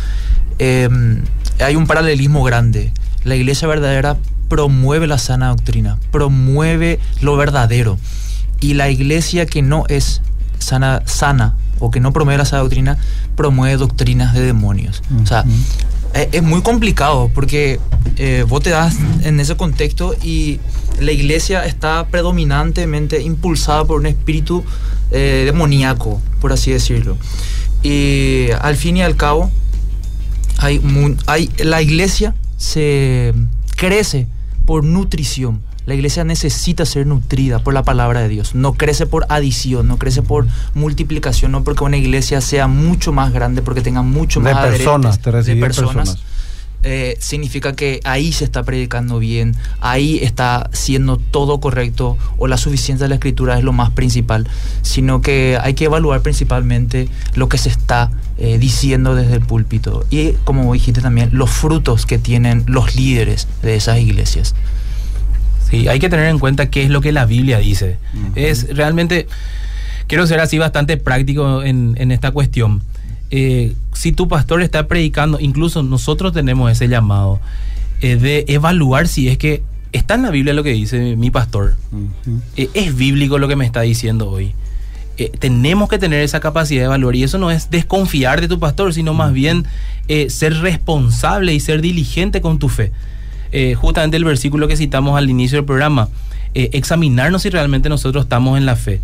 [0.59, 0.89] eh,
[1.61, 2.93] hay un paralelismo grande.
[3.25, 4.17] La iglesia verdadera
[4.49, 7.99] promueve la sana doctrina, promueve lo verdadero.
[8.61, 10.23] Y la iglesia que no es
[10.59, 12.99] sana, sana o que no promueve la sana doctrina,
[13.37, 15.03] promueve doctrinas de demonios.
[15.23, 15.45] O sea,
[16.15, 17.81] es, es muy complicado porque
[18.17, 20.61] eh, vos te das en ese contexto y
[21.01, 24.65] la iglesia está predominantemente impulsada por un espíritu
[25.11, 27.17] eh, demoníaco, por así decirlo.
[27.83, 29.51] Y al fin y al cabo,
[30.59, 30.81] hay,
[31.27, 33.35] hay, la iglesia se
[33.77, 34.27] crece
[34.67, 35.63] por nutrición.
[35.87, 38.55] La iglesia necesita ser nutrida por la palabra de Dios.
[38.55, 43.33] No crece por adición, no crece por multiplicación, no porque una iglesia sea mucho más
[43.33, 46.19] grande, porque tenga mucho De más adherentes, personas, te de personas.
[46.83, 52.57] Eh, significa que ahí se está predicando bien, ahí está siendo todo correcto o la
[52.57, 54.49] suficiencia de la escritura es lo más principal,
[54.81, 60.07] sino que hay que evaluar principalmente lo que se está eh, diciendo desde el púlpito
[60.09, 64.55] y como dijiste también los frutos que tienen los líderes de esas iglesias.
[65.71, 67.99] Sí, hay que tener en cuenta qué es lo que la Biblia dice.
[68.35, 69.29] Es realmente,
[70.09, 72.83] quiero ser así bastante práctico en, en esta cuestión.
[73.31, 77.41] Eh, si tu pastor está predicando, incluso nosotros tenemos ese llamado
[78.01, 79.63] eh, de evaluar si es que
[79.93, 81.77] está en la Biblia lo que dice mi pastor.
[82.57, 84.55] Eh, es bíblico lo que me está diciendo hoy.
[85.39, 88.95] Tenemos que tener esa capacidad de evaluar y eso no es desconfiar de tu pastor,
[88.95, 89.67] sino más bien
[90.29, 92.91] ser responsable y ser diligente con tu fe.
[93.77, 96.09] Justamente el versículo que citamos al inicio del programa,
[96.55, 99.03] examinarnos si realmente nosotros estamos en la fe.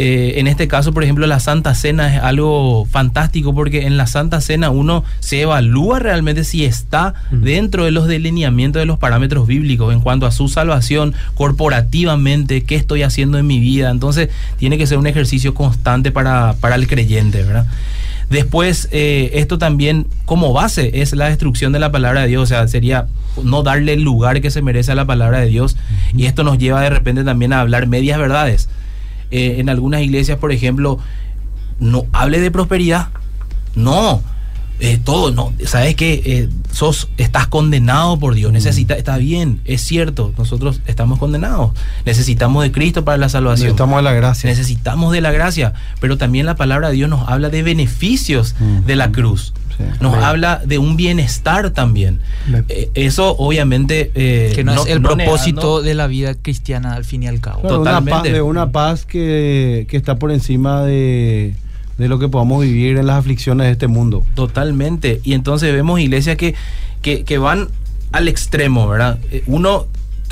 [0.00, 4.06] Eh, en este caso, por ejemplo, la Santa Cena es algo fantástico porque en la
[4.06, 9.48] Santa Cena uno se evalúa realmente si está dentro de los delineamientos de los parámetros
[9.48, 13.90] bíblicos en cuanto a su salvación corporativamente, qué estoy haciendo en mi vida.
[13.90, 17.66] Entonces, tiene que ser un ejercicio constante para, para el creyente, ¿verdad?
[18.30, 22.46] Después, eh, esto también como base es la destrucción de la palabra de Dios, o
[22.46, 23.08] sea, sería
[23.42, 25.76] no darle el lugar que se merece a la palabra de Dios.
[26.14, 28.68] Y esto nos lleva de repente también a hablar medias verdades.
[29.30, 30.98] Eh, en algunas iglesias, por ejemplo,
[31.80, 33.08] no hable de prosperidad.
[33.74, 34.22] No,
[34.80, 35.52] eh, todo, no.
[35.66, 38.52] Sabes que eh, sos, estás condenado por Dios.
[38.52, 40.32] Necesita, está bien, es cierto.
[40.38, 41.72] Nosotros estamos condenados.
[42.04, 43.66] Necesitamos de Cristo para la salvación.
[43.66, 44.48] Necesitamos de la gracia.
[44.50, 48.86] Necesitamos de la gracia, pero también la palabra de Dios nos habla de beneficios Mm.
[48.86, 49.52] de la cruz.
[49.78, 49.84] Sí.
[50.00, 52.20] Nos habla de un bienestar también.
[52.68, 54.10] Eh, eso obviamente...
[54.14, 57.28] eh, que no, es el no propósito negando- de la vida cristiana al fin y
[57.28, 57.60] al cabo.
[57.62, 58.10] Claro, una Totalmente.
[58.30, 61.54] paz, de una paz que, que está por encima de,
[61.96, 64.24] de lo que podamos vivir en las aflicciones de este mundo.
[64.34, 65.20] Totalmente.
[65.22, 66.54] Y entonces vemos iglesias que,
[67.00, 67.68] que, que van
[68.10, 69.18] al extremo, ¿verdad?
[69.30, 69.86] Eh, Uno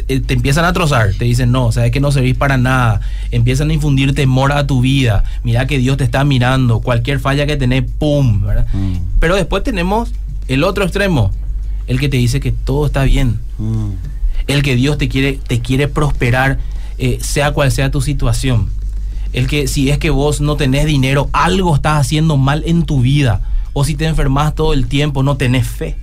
[0.05, 3.73] te empiezan a trozar, te dicen, no, sabes que no servís para nada, empiezan a
[3.73, 7.85] infundir temor a tu vida, mira que Dios te está mirando, cualquier falla que tenés,
[7.99, 8.43] ¡pum!
[8.47, 8.67] ¿verdad?
[8.73, 8.95] Mm.
[9.21, 10.13] Pero después tenemos
[10.49, 11.33] el otro extremo,
[11.87, 13.93] el que te dice que todo está bien, Mm.
[14.49, 16.59] el que Dios te quiere, te quiere prosperar,
[16.99, 18.69] eh, sea cual sea tu situación.
[19.33, 23.01] El que si es que vos no tenés dinero, algo estás haciendo mal en tu
[23.01, 23.41] vida.
[23.73, 25.97] O si te enfermas todo el tiempo, no tenés fe.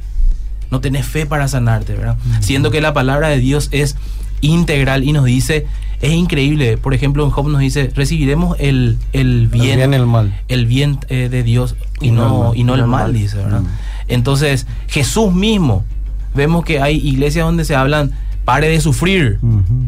[0.73, 2.17] No tenés fe para sanarte, ¿verdad?
[2.39, 3.95] Siendo que la palabra de Dios es
[4.41, 5.67] integral y nos dice,
[6.01, 6.77] es increíble.
[6.77, 10.41] Por ejemplo, en Job nos dice, recibiremos el, el bien, El bien el mal.
[10.47, 12.57] el bien eh, de Dios y, Y no no, el mal.
[12.57, 13.61] y no el mal, dice, ¿verdad?
[14.07, 15.85] Entonces, Jesús mismo,
[16.33, 18.11] vemos que hay iglesias donde se hablan,
[18.43, 19.37] pare de sufrir.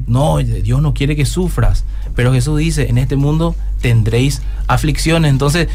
[0.07, 1.83] No, Dios no quiere que sufras.
[2.15, 5.31] Pero Jesús dice, en este mundo tendréis aflicciones.
[5.31, 5.67] Entonces,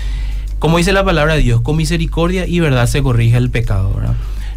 [0.60, 4.14] como dice la palabra de Dios, con misericordia y verdad se corrige el pecado, ¿verdad?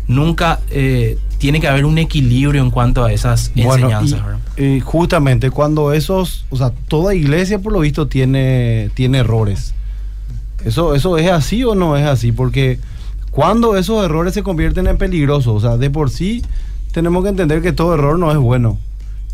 [0.08, 4.22] Nunca eh, tiene que haber un equilibrio en cuanto a esas Bueno, enseñanzas,
[4.58, 9.74] y- justamente cuando esos, o sea, toda iglesia por lo visto tiene, tiene errores.
[10.66, 12.32] Eso, ¿Eso es así o no es así?
[12.32, 12.80] Porque
[13.32, 16.42] cuando esos errores se convierten en peligrosos, o sea, de por sí
[16.92, 18.78] tenemos que entender que todo error no es bueno.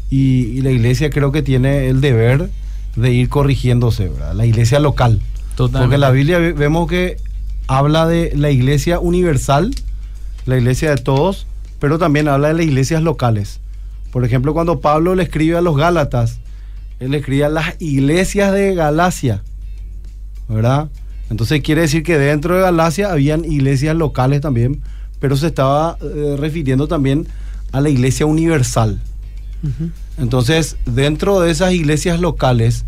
[0.10, 2.50] Y, y la iglesia creo que tiene el deber
[2.96, 4.34] de ir corrigiéndose, ¿verdad?
[4.34, 5.20] La iglesia local.
[5.56, 5.84] Totalmente.
[5.84, 7.18] Porque en la Biblia ve- vemos que
[7.68, 9.76] habla de la iglesia universal,
[10.50, 11.48] la iglesia de todos,
[11.80, 13.60] pero también habla de las iglesias locales.
[14.12, 16.40] Por ejemplo, cuando Pablo le escribe a los Gálatas,
[17.00, 19.44] él le escribe a las iglesias de Galacia,
[20.48, 20.90] ¿verdad?
[21.30, 24.82] Entonces quiere decir que dentro de Galacia habían iglesias locales también,
[25.20, 27.28] pero se estaba eh, refiriendo también
[27.72, 29.00] a la iglesia universal.
[30.18, 32.86] Entonces, dentro de esas iglesias locales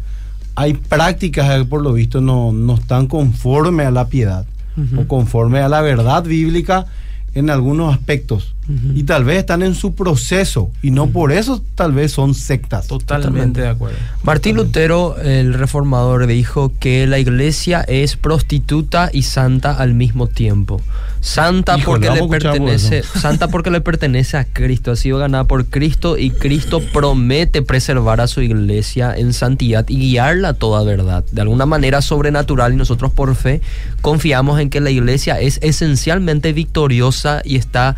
[0.55, 4.45] hay prácticas que por lo visto no, no están conforme a la piedad
[4.77, 5.01] Ujú.
[5.01, 6.85] o conforme a la verdad bíblica
[7.33, 8.55] en algunos aspectos.
[8.95, 12.87] Y tal vez están en su proceso y no por eso tal vez son sectas.
[12.87, 13.61] Totalmente, Totalmente.
[13.61, 13.97] de acuerdo.
[14.23, 20.81] Martín Lutero, el reformador, dijo que la iglesia es prostituta y santa al mismo tiempo.
[21.21, 25.43] Santa Híjole, porque le por pertenece, santa porque le pertenece a Cristo, ha sido ganada
[25.43, 30.83] por Cristo y Cristo promete preservar a su iglesia en santidad y guiarla a toda
[30.83, 33.61] verdad, de alguna manera sobrenatural y nosotros por fe
[34.01, 37.97] confiamos en que la iglesia es esencialmente victoriosa y está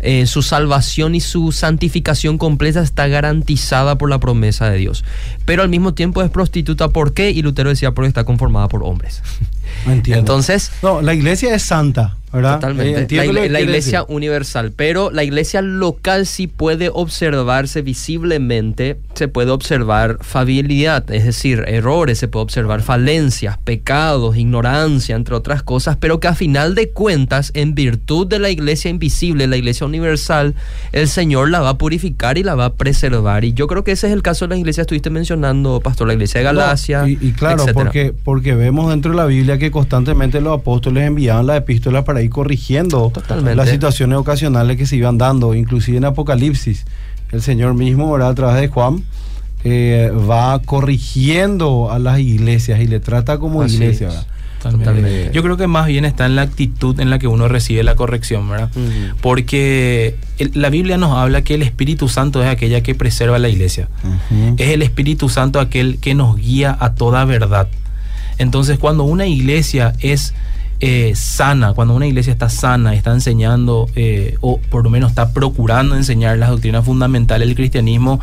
[0.00, 5.04] eh, su salvación y su santificación completa está garantizada por la promesa de Dios.
[5.44, 6.88] Pero al mismo tiempo es prostituta.
[6.88, 7.30] ¿Por qué?
[7.30, 9.22] Y Lutero decía porque está conformada por hombres.
[9.86, 10.20] Entiendo.
[10.20, 12.60] Entonces, no, la iglesia es santa, ¿verdad?
[12.60, 13.16] Totalmente.
[13.16, 14.14] Eh, la, la iglesia decir.
[14.14, 21.64] universal, pero la iglesia local sí puede observarse visiblemente, se puede observar fabilidad, es decir,
[21.66, 26.90] errores, se puede observar falencias, pecados, ignorancia, entre otras cosas, pero que a final de
[26.90, 30.54] cuentas, en virtud de la iglesia invisible, la iglesia universal,
[30.92, 33.44] el Señor la va a purificar y la va a preservar.
[33.44, 36.06] Y yo creo que ese es el caso de la iglesia que estuviste mencionando, pastor,
[36.06, 37.02] la iglesia de Galacia.
[37.02, 37.84] No, y, y claro, etcétera.
[37.84, 42.19] porque, porque vemos dentro de la Biblia que constantemente los apóstoles enviaban las epístolas para
[42.22, 43.54] ir corrigiendo Totalmente.
[43.56, 46.84] las situaciones ocasionales que se iban dando, inclusive en Apocalipsis.
[47.32, 48.30] El Señor mismo, ¿verdad?
[48.30, 49.04] a través de Juan,
[49.64, 54.08] eh, va corrigiendo a las iglesias y le trata como Así iglesia.
[55.32, 57.94] Yo creo que más bien está en la actitud en la que uno recibe la
[57.96, 58.68] corrección, ¿verdad?
[59.22, 63.48] Porque el- la Biblia nos habla que el Espíritu Santo es aquella que preserva la
[63.48, 63.88] iglesia.
[64.58, 67.68] Es el Espíritu Santo aquel que nos guía a toda verdad.
[68.38, 70.34] Entonces, cuando una iglesia es
[70.80, 75.32] eh, sana, cuando una iglesia está sana, está enseñando, eh, o por lo menos está
[75.32, 78.18] procurando enseñar las doctrinas fundamentales del cristianismo,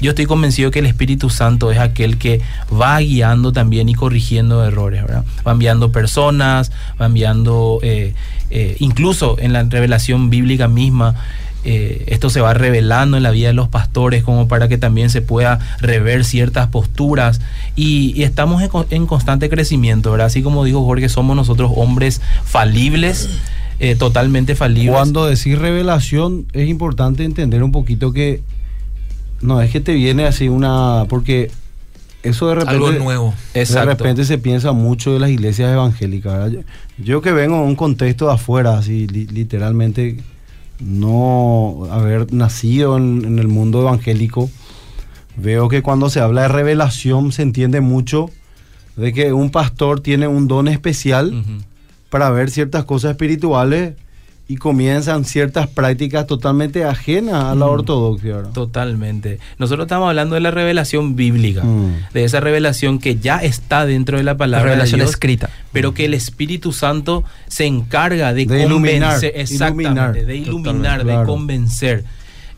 [0.00, 4.62] yo estoy convencido que el Espíritu Santo es aquel que va guiando también y corrigiendo
[4.64, 5.24] errores, ¿verdad?
[5.46, 6.70] Va enviando personas,
[7.00, 8.14] va enviando, eh,
[8.78, 11.14] incluso en la revelación bíblica misma,
[11.64, 15.10] eh, esto se va revelando en la vida de los pastores como para que también
[15.10, 17.40] se pueda rever ciertas posturas
[17.76, 20.26] y, y estamos en, co- en constante crecimiento, ¿verdad?
[20.26, 23.28] Así como dijo Jorge, somos nosotros hombres falibles,
[23.78, 24.92] eh, totalmente falibles.
[24.94, 28.42] Cuando decís revelación, es importante entender un poquito que
[29.40, 31.06] no es que te viene así una.
[31.08, 31.50] Porque
[32.22, 32.74] eso de repente.
[32.74, 33.34] Algo nuevo.
[33.54, 33.88] Exacto.
[33.88, 36.32] De repente se piensa mucho de las iglesias evangélicas.
[36.32, 36.50] ¿verdad?
[36.98, 40.18] Yo, yo que vengo de un contexto de afuera, así li- literalmente
[40.80, 44.50] no haber nacido en, en el mundo evangélico,
[45.36, 48.30] veo que cuando se habla de revelación se entiende mucho
[48.96, 51.44] de que un pastor tiene un don especial
[52.10, 53.94] para ver ciertas cosas espirituales
[54.48, 57.70] y comienzan ciertas prácticas totalmente ajenas a la Mm.
[57.70, 58.36] ortodoxia.
[58.36, 58.50] ¿verdad?
[58.52, 59.38] Totalmente.
[59.58, 62.12] Nosotros estamos hablando de la revelación bíblica, Mm.
[62.12, 65.48] de esa revelación que ya está dentro de la La palabra revelación de Dios, escrita.
[65.72, 70.26] pero que el Espíritu Santo se encarga de, De iluminar, convencer, exactamente, iluminar.
[70.26, 71.26] de iluminar, de claro.
[71.26, 72.04] convencer.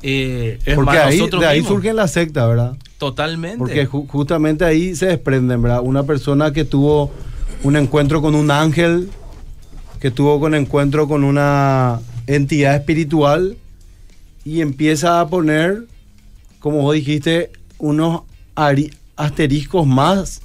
[0.02, 2.76] Eh, Porque ahí, nosotros de ahí mismos, surge la secta, ¿verdad?
[2.98, 3.58] totalmente.
[3.58, 5.80] Porque ju- justamente ahí se desprenden, ¿verdad?
[5.82, 7.10] Una persona que tuvo
[7.62, 9.08] un encuentro con un ángel,
[10.04, 13.56] que tuvo un encuentro con una entidad espiritual
[14.44, 15.86] y empieza a poner,
[16.58, 18.20] como vos dijiste, unos
[19.16, 20.42] asteriscos más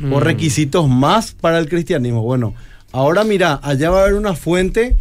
[0.00, 0.18] o Mm.
[0.20, 2.22] requisitos más para el cristianismo.
[2.22, 2.54] Bueno,
[2.92, 4.96] ahora mira, allá va a haber una fuente.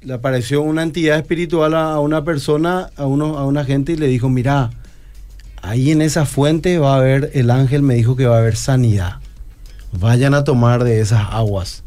[0.00, 3.96] Le apareció una entidad espiritual a, a una persona, a, uno, a una gente y
[3.96, 4.70] le dijo, mira,
[5.62, 8.54] ahí en esa fuente va a haber, el ángel me dijo que va a haber
[8.54, 9.16] sanidad.
[9.90, 11.82] Vayan a tomar de esas aguas,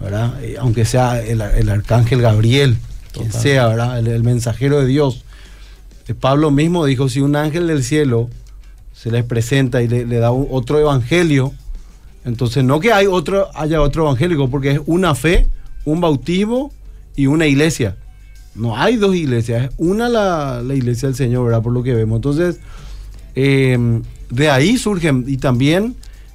[0.00, 0.42] ¿verdad?
[0.42, 2.76] Eh, Aunque sea el, el arcángel Gabriel,
[3.12, 3.98] quien sea, ¿verdad?
[3.98, 5.24] El, el mensajero de Dios.
[6.06, 8.28] Eh, Pablo mismo dijo, si un ángel del cielo
[8.92, 11.52] se les presenta y le, le da un- otro evangelio,
[12.24, 15.46] entonces no que hay otro, haya otro evangélico, porque es una fe,
[15.84, 16.72] un bautismo
[17.16, 17.96] y una iglesia.
[18.54, 21.62] No hay dos iglesias, es una la, la iglesia del Señor, ¿verdad?
[21.62, 22.16] Por lo que vemos.
[22.16, 22.58] Entonces,
[23.34, 25.94] eh, de ahí surgen, y también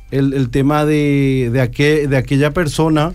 [0.10, 3.14] el, el tema de, de, aquel- de aquella persona,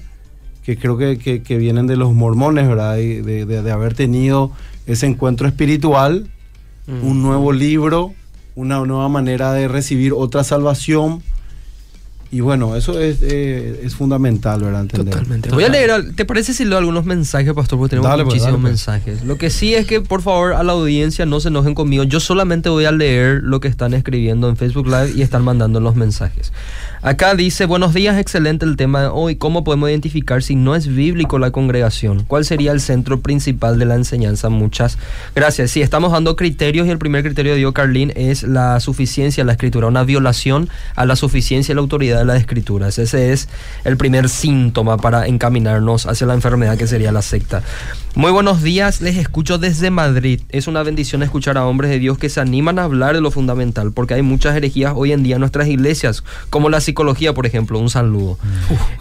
[0.68, 2.98] que creo que, que- que vienen de los mormones, ¿verdad?
[2.98, 4.52] Y De, de- de haber tenido
[4.86, 6.28] ese encuentro espiritual,
[6.86, 7.06] Mm.
[7.06, 8.12] un nuevo libro,
[8.54, 11.22] una nueva manera de recibir otra salvación.
[12.30, 14.82] Y bueno, eso es, eh, es fundamental, ¿verdad?
[14.82, 15.14] Entender.
[15.14, 15.48] Totalmente.
[15.50, 17.78] Voy a leer, ¿te parece si leo algunos mensajes, pastor?
[17.78, 18.70] Porque tenemos Dale, pues, muchísimos dale, pues.
[18.72, 19.24] mensajes.
[19.24, 22.04] Lo que sí es que, por favor, a la audiencia no se enojen conmigo.
[22.04, 25.80] Yo solamente voy a leer lo que están escribiendo en Facebook Live y están mandando
[25.80, 26.52] los mensajes.
[27.00, 29.36] Acá dice, buenos días, excelente el tema de hoy.
[29.36, 32.24] ¿Cómo podemos identificar si no es bíblico la congregación?
[32.24, 34.48] ¿Cuál sería el centro principal de la enseñanza?
[34.48, 34.98] Muchas
[35.32, 35.70] gracias.
[35.70, 39.46] Sí, estamos dando criterios y el primer criterio de dio Carlín es la suficiencia de
[39.46, 42.98] la escritura, una violación a la suficiencia y la autoridad de las escrituras.
[42.98, 43.48] Ese es
[43.84, 47.62] el primer síntoma para encaminarnos hacia la enfermedad que sería la secta.
[48.16, 50.40] Muy buenos días, les escucho desde Madrid.
[50.48, 53.30] Es una bendición escuchar a hombres de Dios que se animan a hablar de lo
[53.30, 57.44] fundamental, porque hay muchas herejías hoy en día en nuestras iglesias, como la psicología, por
[57.44, 57.78] ejemplo.
[57.78, 58.38] Un saludo.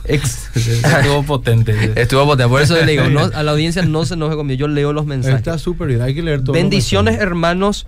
[0.04, 1.94] Ex- Estuvo potente.
[1.96, 4.68] Estuvo potente, por eso le digo, no, a la audiencia no se enoje conmigo, yo
[4.68, 5.38] leo los mensajes.
[5.38, 6.52] Está súper bien, hay que leer todo.
[6.54, 7.88] Bendiciones, hermanos.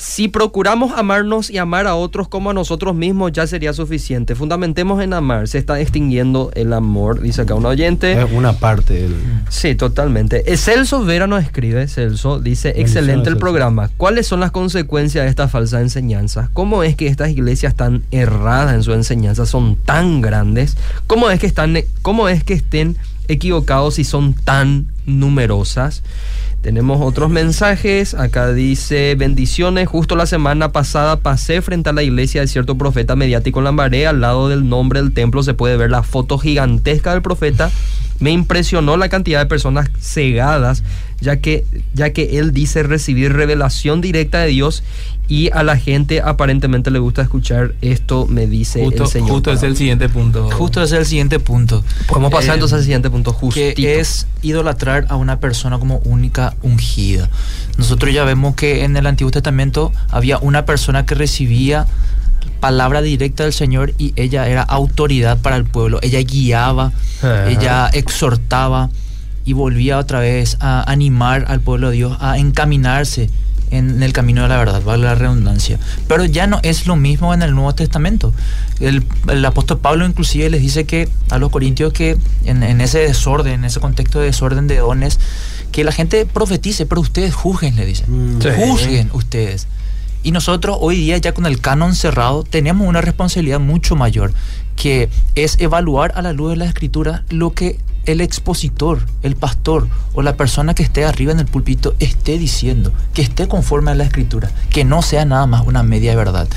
[0.00, 4.36] Si procuramos amarnos y amar a otros como a nosotros mismos, ya sería suficiente.
[4.36, 5.48] Fundamentemos en amar.
[5.48, 8.12] Se está extinguiendo el amor, dice acá un oyente.
[8.12, 9.16] Es una parte del...
[9.48, 10.52] Sí, totalmente.
[10.52, 13.40] Eh, Celso Vera nos escribe, Celso, dice, excelente el Celso.
[13.40, 13.90] programa.
[13.96, 16.48] ¿Cuáles son las consecuencias de esta falsa enseñanza?
[16.52, 20.76] ¿Cómo es que estas iglesias tan erradas en su enseñanza son tan grandes?
[21.08, 26.04] ¿Cómo es que, están, cómo es que estén equivocados y son tan numerosas?
[26.60, 28.14] Tenemos otros mensajes.
[28.14, 29.88] Acá dice, bendiciones.
[29.88, 34.06] Justo la semana pasada pasé frente a la iglesia de cierto profeta mediático en Lambaré.
[34.06, 37.70] Al lado del nombre del templo se puede ver la foto gigantesca del profeta.
[38.20, 40.82] Me impresionó la cantidad de personas cegadas,
[41.20, 44.82] ya que, ya que él dice recibir revelación directa de Dios
[45.28, 49.28] y a la gente aparentemente le gusta escuchar esto, me dice Justo, el Señor.
[49.30, 50.50] justo es el siguiente punto.
[50.50, 51.84] Justo ese es el siguiente punto.
[52.06, 53.74] Podemos pasar Eh, entonces al siguiente punto, justito.
[53.76, 57.28] que es idolatrar a una persona como única ungida.
[57.76, 61.86] Nosotros ya vemos que en el Antiguo Testamento había una persona que recibía
[62.48, 65.98] palabra directa del Señor y ella era autoridad para el pueblo.
[66.02, 67.48] Ella guiaba, Ajá.
[67.48, 68.90] ella exhortaba
[69.44, 73.30] y volvía otra vez a animar al pueblo de Dios a encaminarse
[73.70, 75.78] en el camino de la verdad, vale la redundancia.
[76.06, 78.32] Pero ya no es lo mismo en el Nuevo Testamento.
[78.80, 82.98] El, el apóstol Pablo inclusive les dice que a los corintios que en, en ese
[83.00, 85.18] desorden, en ese contexto de desorden de dones,
[85.72, 88.04] que la gente profetice, pero ustedes juzguen, le dice.
[88.06, 88.40] Mm.
[88.40, 88.48] Sí.
[88.56, 89.66] Juzguen ustedes.
[90.22, 94.32] Y nosotros hoy día ya con el canon cerrado tenemos una responsabilidad mucho mayor,
[94.76, 99.86] que es evaluar a la luz de la escritura lo que el expositor, el pastor
[100.14, 103.94] o la persona que esté arriba en el púlpito esté diciendo, que esté conforme a
[103.94, 106.48] la escritura, que no sea nada más una media verdad.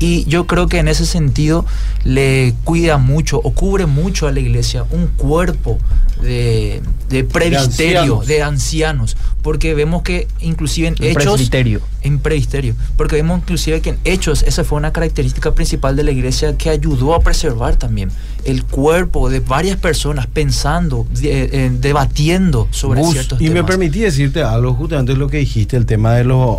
[0.00, 1.64] Y yo creo que en ese sentido
[2.04, 5.78] le cuida mucho o cubre mucho a la iglesia un cuerpo
[6.22, 11.80] de, de presbiterio, de ancianos, porque vemos que inclusive en El hechos presbiterio.
[12.02, 16.10] en presbiterio, porque vemos inclusive que en hechos esa fue una característica principal de la
[16.10, 18.10] iglesia que ayudó a preservar también
[18.50, 23.70] el cuerpo de varias personas pensando, de- eh, debatiendo sobre Bus, ciertos y me temas.
[23.70, 26.58] permití decirte algo, justamente lo que dijiste, el tema de los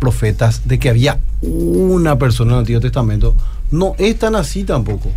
[0.00, 3.34] profetas, de que había una persona en el Antiguo Testamento.
[3.70, 5.10] No es tan así tampoco.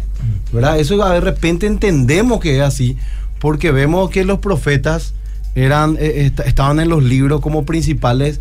[0.51, 0.79] ¿Verdad?
[0.79, 2.97] Eso de repente entendemos que es así,
[3.39, 5.13] porque vemos que los profetas
[5.55, 8.39] eran, eh, est- estaban en los libros como principales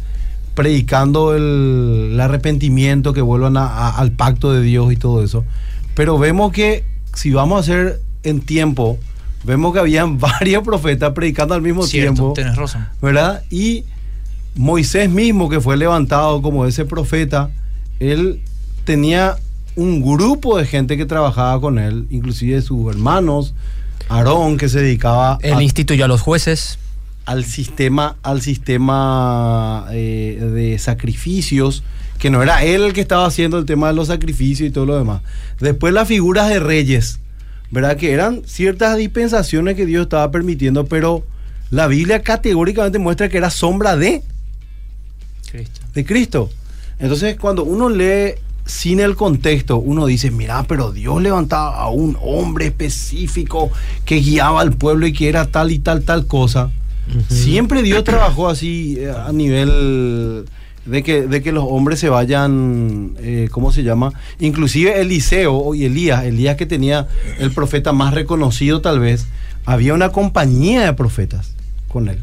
[0.55, 5.45] predicando el, el arrepentimiento, que vuelvan a- a- al pacto de Dios y todo eso.
[5.95, 6.85] Pero vemos que
[7.17, 8.99] si vamos a hacer en tiempo,
[9.45, 12.33] vemos que habían varios profetas predicando al mismo Cierto, tiempo.
[12.35, 12.87] tenés razón.
[13.03, 13.43] ¿verdad?
[13.51, 13.85] Y
[14.55, 17.51] Moisés mismo, que fue levantado como ese profeta,
[18.01, 18.41] él
[18.85, 19.37] tenía
[19.75, 23.53] un grupo de gente que trabajaba con él, inclusive sus hermanos,
[24.09, 26.79] Aarón, que se dedicaba Él a- instituyó a los jueces.
[27.27, 31.83] al sistema, al sistema eh, de sacrificios,
[32.19, 34.87] que no era él el que estaba haciendo el tema de los sacrificios y todo
[34.87, 35.23] lo demás.
[35.61, 37.21] Después las figuras de reyes,
[37.71, 37.97] ¿verdad?
[37.97, 41.25] Que eran ciertas dispensaciones que Dios estaba permitiendo, pero
[41.71, 44.23] la Biblia categóricamente muestra que era sombra de
[45.51, 45.81] Cristo.
[45.95, 46.51] de Cristo.
[46.99, 52.17] Entonces, cuando uno lee sin el contexto, uno dice, mira, pero Dios levantaba a un
[52.21, 53.71] hombre específico
[54.05, 56.71] que guiaba al pueblo y que era tal y tal, tal cosa.
[57.29, 60.45] Siempre Dios trabajó así eh, a nivel
[60.87, 64.12] de que, de que los hombres se vayan, eh, ¿cómo se llama?
[64.41, 67.09] Inclusive Eliseo y Elías, Elías que tenía
[67.39, 69.26] el profeta más reconocido tal vez,
[69.64, 71.53] había una compañía de profetas
[71.89, 72.18] con él.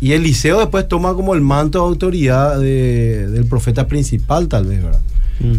[0.00, 4.82] Y Eliseo después toma como el manto de autoridad de- del profeta principal, tal vez,
[4.82, 5.00] ¿verdad?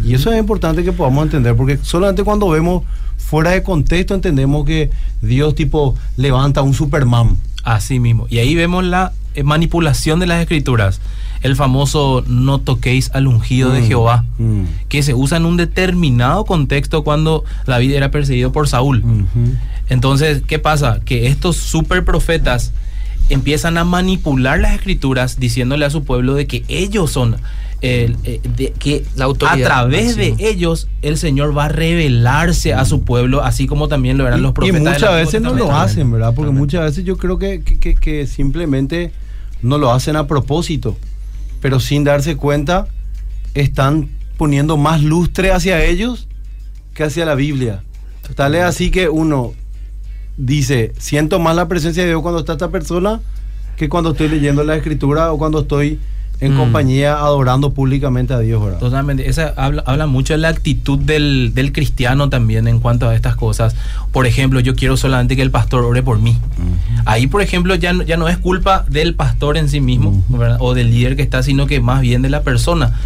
[0.05, 2.83] Y eso es importante que podamos entender, porque solamente cuando vemos
[3.17, 4.89] fuera de contexto entendemos que
[5.21, 7.35] Dios tipo levanta un Superman.
[7.63, 8.25] Así mismo.
[8.29, 10.99] Y ahí vemos la eh, manipulación de las escrituras.
[11.41, 15.57] El famoso no toquéis al ungido de Mm, Jehová, mm, que se usa en un
[15.57, 19.03] determinado contexto cuando David era perseguido por Saúl.
[19.89, 20.99] Entonces, ¿qué pasa?
[21.03, 22.71] Que estos super profetas
[23.29, 27.37] empiezan a manipular las escrituras diciéndole a su pueblo de que ellos son
[27.81, 32.75] el, eh, de- que La autoridad a través de ellos el Señor va a revelarse
[32.75, 34.83] a su pueblo, así como también lo eran Y- los y, profetas.
[34.83, 36.33] del muchas veces no lo hacen, ¿verdad?
[36.35, 39.11] Porque muchas veces yo creo que, que- que- que simplemente
[39.63, 40.95] no lo hacen a propósito,
[41.61, 42.87] pero sin darse cuenta
[43.53, 46.27] están poniendo más lustre hacia ellos
[46.93, 47.83] que hacia la Biblia.
[48.35, 49.53] Tal es así que uno
[50.37, 53.21] dice, siento más la presencia de Dios cuando está esta persona
[53.77, 55.99] que cuando estoy leyendo la escritura o cuando estoy
[56.41, 56.57] en Mm.
[56.57, 58.79] compañía adorando públicamente a Dios, ¿verdad?
[58.79, 59.29] Totalmente.
[59.29, 63.35] Esa habla, habla mucho de la actitud del, del cristiano también en cuanto a estas
[63.35, 63.75] cosas.
[64.11, 66.37] Por ejemplo, yo quiero solamente que el pastor ore por mí.
[67.05, 70.23] Ahí, por ejemplo, ya no, ya no es culpa del pastor en sí mismo.
[70.29, 70.57] ¿verdad?
[70.59, 72.99] o del líder que está, sino que más bien de la persona.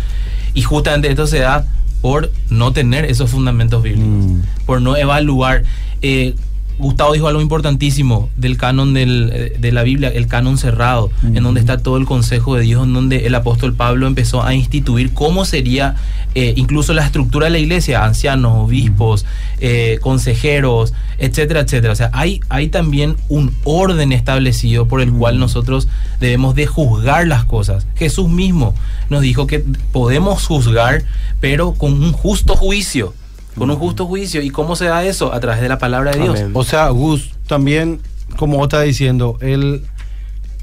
[0.53, 1.65] Y justamente esto se da
[2.01, 4.39] por no tener esos fundamentos bíblicos, Mm.
[4.65, 5.63] por no evaluar.
[6.01, 6.35] Eh,
[6.77, 11.41] Gustavo dijo algo importantísimo del canon del, eh, de la Biblia, el canon cerrado, en
[11.41, 15.13] donde está todo el consejo de Dios, en donde el apóstol Pablo empezó a instituir
[15.13, 15.95] cómo sería
[16.35, 19.25] eh, incluso la estructura de la iglesia, ancianos, obispos,
[19.59, 21.93] eh, consejeros, etcétera, etcétera.
[21.93, 25.87] O sea, hay, hay también un orden establecido por el cual nosotros
[26.19, 27.87] debemos de juzgar las cosas.
[27.95, 28.75] Jesús mismo
[29.09, 29.63] nos dijo que
[29.93, 31.03] podemos juzgar,
[31.39, 33.13] pero con un justo juicio.
[33.57, 34.41] Con un justo juicio.
[34.41, 35.33] ¿Y cómo se da eso?
[35.33, 36.39] A través de la palabra de Dios.
[36.39, 36.51] Amén.
[36.53, 38.01] O sea, Gus, también,
[38.37, 39.83] como vos estás diciendo, el,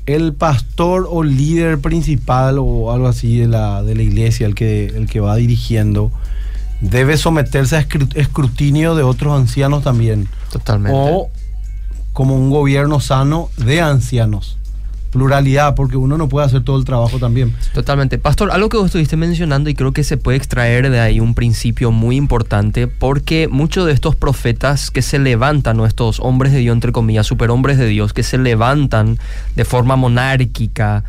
[0.07, 4.87] el pastor o líder principal o algo así de la, de la iglesia, el que,
[4.87, 6.11] el que va dirigiendo,
[6.81, 10.29] debe someterse a escru- escrutinio de otros ancianos también.
[10.51, 10.99] Totalmente.
[11.01, 11.31] O
[12.13, 14.59] como un gobierno sano de ancianos.
[15.13, 17.55] Pluralidad, porque uno no puede hacer todo el trabajo también.
[17.75, 18.19] Totalmente.
[18.19, 21.35] Pastor, algo que vos estuviste mencionando y creo que se puede extraer de ahí un
[21.35, 26.59] principio muy importante porque muchos de estos profetas que se levantan, o estos hombres de
[26.61, 29.19] Dios, entre comillas, superhombres de Dios, que se levantan
[29.55, 31.05] de forma monárquica,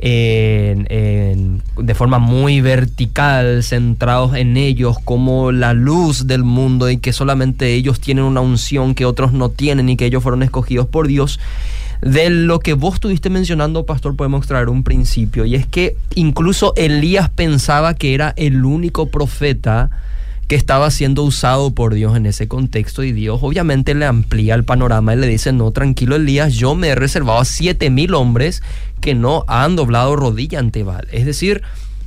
[0.00, 7.12] en- de forma muy vertical, centrados en ellos como la luz del mundo y que
[7.12, 11.06] solamente ellos tienen una unción que otros no tienen y que ellos fueron escogidos por
[11.06, 11.38] Dios.
[12.04, 16.74] De lo que vos estuviste mencionando, pastor, podemos extraer un principio, y es que incluso
[16.76, 19.88] Elías pensaba que era el único profeta
[20.46, 24.64] que estaba siendo usado por Dios en ese contexto y Dios obviamente le amplía el
[24.64, 28.62] panorama y le dice, no, tranquilo Elías, yo me he reservado a siete mil hombres
[29.00, 31.08] que no han doblado rodilla ante Baal.
[31.10, 31.62] Es decir,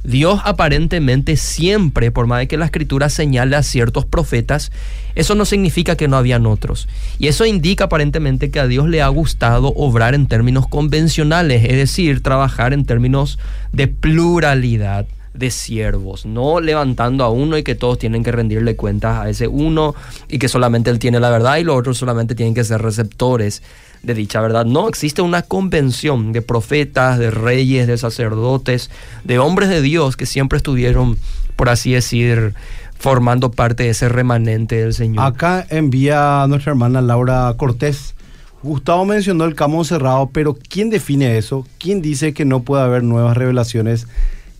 [0.07, 4.71] Dios aparentemente siempre, por más de que la escritura señale a ciertos profetas,
[5.15, 6.87] eso no significa que no habían otros.
[7.19, 11.75] Y eso indica aparentemente que a Dios le ha gustado obrar en términos convencionales, es
[11.75, 13.37] decir, trabajar en términos
[13.73, 19.19] de pluralidad de siervos, no levantando a uno y que todos tienen que rendirle cuentas
[19.19, 19.93] a ese uno
[20.29, 23.61] y que solamente él tiene la verdad y los otros solamente tienen que ser receptores
[24.03, 24.65] de dicha verdad.
[24.65, 28.89] No, existe una convención de profetas, de reyes, de sacerdotes,
[29.23, 31.17] de hombres de Dios que siempre estuvieron,
[31.55, 32.53] por así decir,
[32.97, 35.25] formando parte de ese remanente del Señor.
[35.25, 38.15] Acá envía a nuestra hermana Laura Cortés
[38.63, 41.65] Gustavo mencionó el canon cerrado, pero ¿quién define eso?
[41.77, 44.07] ¿Quién dice que no puede haber nuevas revelaciones,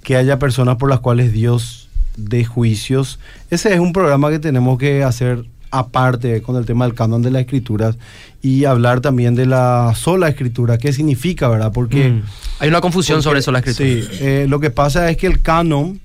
[0.03, 3.19] que haya personas por las cuales Dios dé juicios?
[3.49, 7.32] Ese es un programa que tenemos que hacer aparte con el tema del canon de
[7.32, 7.97] las escrituras
[8.41, 11.72] y hablar también de la sola escritura, qué significa, ¿verdad?
[11.74, 12.09] Porque...
[12.09, 12.22] Mm.
[12.59, 13.88] Hay una confusión porque- sobre eso la escritura.
[13.89, 15.99] Sí, eh, lo que pasa es que el canon,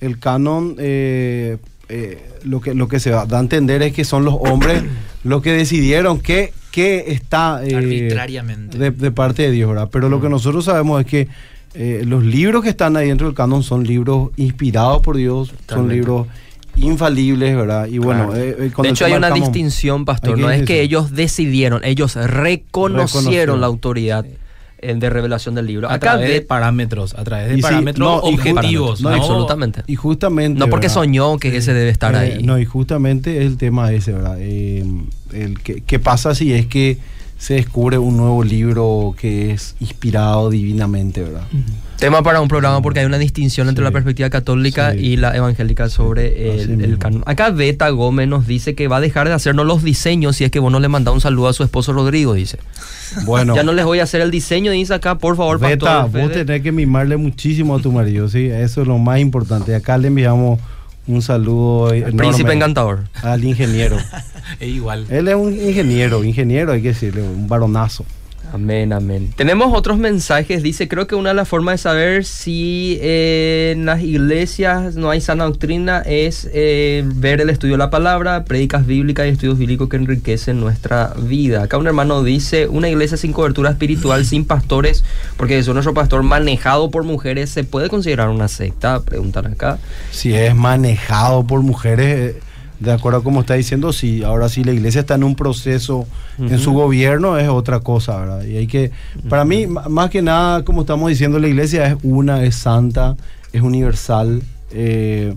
[0.00, 1.58] el canon, eh,
[1.88, 4.82] eh, lo, que, lo que se da a entender es que son los hombres
[5.24, 8.76] los que decidieron qué, qué está eh, Arbitrariamente.
[8.78, 9.88] de, de parte de Dios, ¿verdad?
[9.92, 10.22] Pero lo Mm.
[10.22, 11.28] que nosotros sabemos es que
[11.76, 15.88] eh, los libros que están ahí dentro del canon son libros inspirados por Dios, son
[15.88, 16.26] libros
[16.76, 17.86] infalibles, ¿verdad?
[17.86, 18.40] Y bueno, Claro.
[18.42, 20.38] eh, eh, de hecho, hay una distinción, pastor.
[20.38, 23.60] No es que ellos decidieron, ellos reconocieron, Reconocieron.
[23.60, 24.26] la autoridad
[24.78, 25.88] eh, de revelación del libro.
[25.88, 29.00] A Acá través de de, parámetros, a través de Y sí, parámetros no, objetivos.
[29.00, 29.82] no, no, absolutamente.
[29.86, 30.58] Y justamente...
[30.58, 30.94] No porque ¿verdad?
[30.94, 32.42] soñó que ese debe estar Eh, ahí.
[32.42, 34.36] No, y justamente es el tema ese, ¿verdad?
[34.40, 34.84] Eh,
[35.32, 36.98] el que, ¿Qué pasa si es que
[37.44, 41.42] se descubre un nuevo libro que es inspirado divinamente, ¿verdad?
[41.98, 43.84] Tema para un programa porque hay una distinción entre Sí.
[43.84, 44.98] la perspectiva católica Sí.
[45.00, 47.22] y la evangélica sobre el, el canon.
[47.26, 50.50] Acá Beta Gómez nos dice que va a dejar de hacernos los diseños si es
[50.50, 52.58] que vos no le mandás un saludo a su esposo Rodrigo, dice.
[53.26, 56.22] Bueno, Ya no les voy a hacer el diseño, dice acá, por favor, Beta, pastor.
[56.22, 58.46] vos tenés que mimarle muchísimo a tu marido, ¿sí?
[58.46, 59.74] Eso es lo más importante.
[59.74, 60.60] Acá le enviamos
[61.06, 63.00] un saludo enorme Príncipe encantador.
[63.22, 63.98] al ingeniero.
[64.60, 65.06] Es igual.
[65.10, 68.04] Él es un ingeniero, ingeniero, hay que decirle, un varonazo.
[68.52, 69.32] Amén, amén.
[69.34, 70.62] Tenemos otros mensajes.
[70.62, 75.10] Dice, creo que una de las formas de saber si eh, en las iglesias no
[75.10, 79.58] hay sana doctrina es eh, ver el estudio de la palabra, prédicas bíblicas y estudios
[79.58, 81.64] bíblicos que enriquecen nuestra vida.
[81.64, 85.04] Acá un hermano dice, una iglesia sin cobertura espiritual, sin pastores,
[85.36, 89.00] porque es nuestro pastor manejado por mujeres, ¿se puede considerar una secta?
[89.00, 89.78] Preguntan acá.
[90.12, 92.40] Si es manejado por mujeres, eh,
[92.84, 94.22] de acuerdo a como está diciendo, sí.
[94.22, 96.06] Ahora sí, la iglesia está en un proceso
[96.38, 98.44] en su gobierno, es otra cosa, ¿verdad?
[98.44, 98.90] Y hay que,
[99.28, 103.16] para mí, más que nada, como estamos diciendo, la iglesia es una, es santa,
[103.52, 104.42] es universal.
[104.76, 105.34] eh,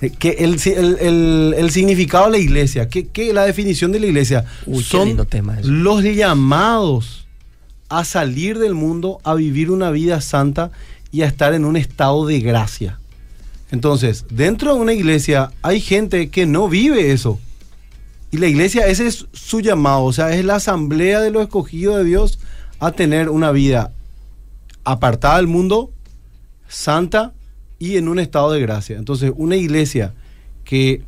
[0.00, 3.92] eh, que el, si- el- el- el significado de la iglesia, que, que la definición
[3.92, 7.26] de la iglesia Uy, son tema los llamados
[7.88, 10.70] a salir del mundo, a vivir una vida santa
[11.12, 12.98] y a estar en un estado de gracia.
[13.74, 17.40] Entonces, dentro de una iglesia hay gente que no vive eso.
[18.30, 21.96] Y la iglesia, ese es su llamado, o sea, es la asamblea de los escogidos
[21.96, 22.38] de Dios
[22.78, 23.90] a tener una vida
[24.84, 25.90] apartada del mundo,
[26.68, 27.32] santa
[27.80, 28.96] y en un estado de gracia.
[28.96, 30.14] Entonces, una iglesia
[30.64, 31.02] que,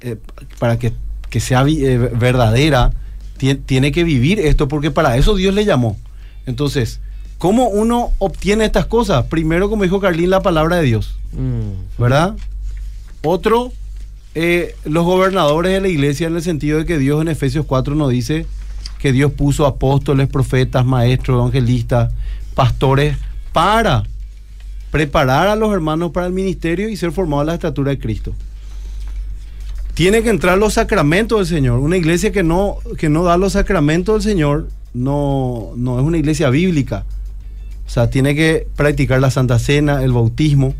[0.00, 0.16] eh,
[0.60, 0.92] para que,
[1.40, 2.92] sea eh, verdadera,
[3.36, 5.96] tie- tiene que vivir esto, porque para eso Dios le llamó.
[6.46, 7.00] Entonces,
[7.40, 9.24] ¿cómo uno obtiene estas cosas?
[9.24, 11.16] Primero, como dijo Carlín, la palabra de Dios.
[11.32, 12.00] Mm.
[12.00, 12.36] ¿verdad?
[13.22, 13.72] Otro,
[14.34, 17.94] eh, los gobernadores de la iglesia en el sentido de que Dios en Efesios 4
[17.94, 18.44] nos dice
[18.98, 22.12] que Dios puso apóstoles, profetas, maestros, evangelistas,
[22.54, 23.16] pastores
[23.54, 24.04] para
[24.90, 28.34] preparar a los hermanos para el ministerio y ser formados a la estatura de Cristo.
[29.94, 31.78] Tiene que entrar los sacramentos del Señor.
[31.78, 36.18] Una iglesia que no, que no da los sacramentos del Señor no, no es una
[36.18, 37.06] iglesia bíblica.
[37.90, 40.74] O sea, tiene que practicar la Santa Cena, el bautismo,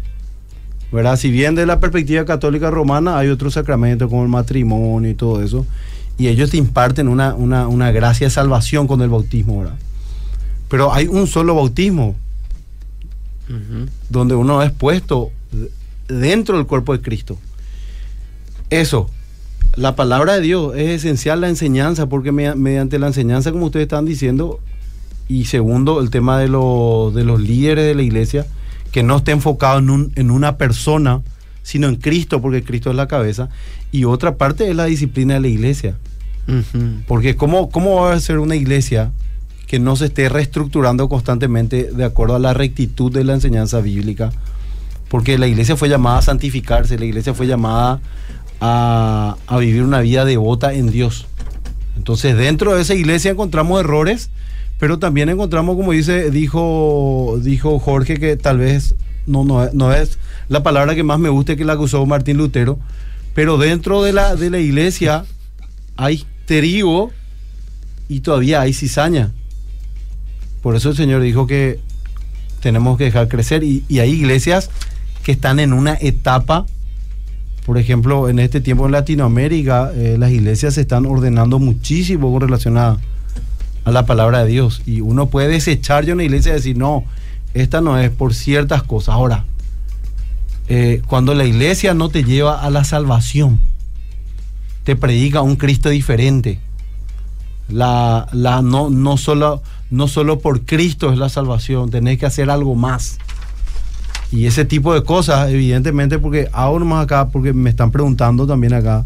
[0.92, 1.16] ¿verdad?
[1.16, 5.42] Si bien de la perspectiva católica romana hay otros sacramentos como el matrimonio y todo
[5.42, 5.66] eso,
[6.18, 9.74] y ellos te imparten una, una, una gracia de salvación con el bautismo, ¿verdad?
[10.68, 12.14] Pero hay un solo bautismo
[14.08, 15.32] donde uno es puesto
[16.06, 17.36] dentro del cuerpo de Cristo.
[18.70, 19.10] Eso,
[19.74, 23.86] la palabra de Dios es esencial la enseñanza, porque me- mediante la enseñanza, como ustedes
[23.86, 24.60] están diciendo,
[25.30, 28.46] y segundo, el tema de, los- de los líderes de la iglesia,
[28.90, 31.20] que no esté enfocado en, un- en una persona,
[31.62, 33.48] sino en Cristo, porque Cristo es la cabeza.
[33.92, 35.94] Y otra parte es la disciplina de la iglesia.
[37.06, 39.12] Porque ¿cómo, ¿cómo va a ser una iglesia
[39.68, 44.32] que no se esté reestructurando constantemente de acuerdo a la rectitud de la enseñanza bíblica?
[45.08, 48.00] Porque la iglesia fue llamada a santificarse, la iglesia fue llamada
[48.60, 51.26] a, a vivir una vida devota en Dios.
[51.96, 54.30] Entonces dentro de esa iglesia encontramos errores,
[54.80, 58.94] pero también encontramos, como dice, dijo, dijo Jorge, que tal vez
[59.26, 60.18] no, no, no es
[60.48, 62.78] la palabra que más me gusta que la que usó Martín Lutero,
[63.34, 65.26] pero dentro de la, de la iglesia
[65.96, 67.12] hay trigo
[68.08, 69.32] y todavía hay cizaña.
[70.62, 71.78] Por eso el Señor dijo que
[72.62, 74.70] tenemos que dejar crecer y, y hay iglesias
[75.22, 76.64] que están en una etapa,
[77.66, 82.40] por ejemplo, en este tiempo en Latinoamérica, eh, las iglesias se están ordenando muchísimo con
[82.40, 82.78] relación
[83.84, 87.04] a la palabra de Dios y uno puede desechar ya una iglesia y decir, no,
[87.54, 89.14] esta no es por ciertas cosas.
[89.14, 89.44] Ahora,
[90.68, 93.60] eh, cuando la iglesia no te lleva a la salvación,
[94.84, 96.58] te predica un Cristo diferente.
[97.68, 102.50] La, la, no, no, solo, no solo por Cristo es la salvación, tenés que hacer
[102.50, 103.18] algo más.
[104.32, 108.74] Y ese tipo de cosas, evidentemente, porque ahora más acá, porque me están preguntando también
[108.74, 109.04] acá,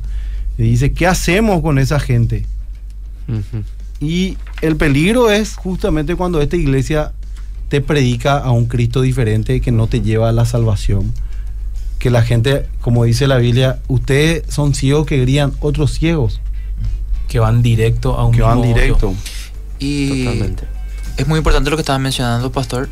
[0.58, 2.46] dice, ¿qué hacemos con esa gente?
[4.00, 7.12] Y el peligro es justamente cuando esta iglesia
[7.68, 11.12] te predica a un Cristo diferente que no te lleva a la salvación.
[11.98, 16.40] Que la gente, como dice la Biblia, ustedes son ciegos que grían otros ciegos,
[17.28, 19.14] Que van directo a un que van directo.
[19.78, 20.64] Y Totalmente.
[21.16, 22.88] es muy importante lo que estabas mencionando, pastor.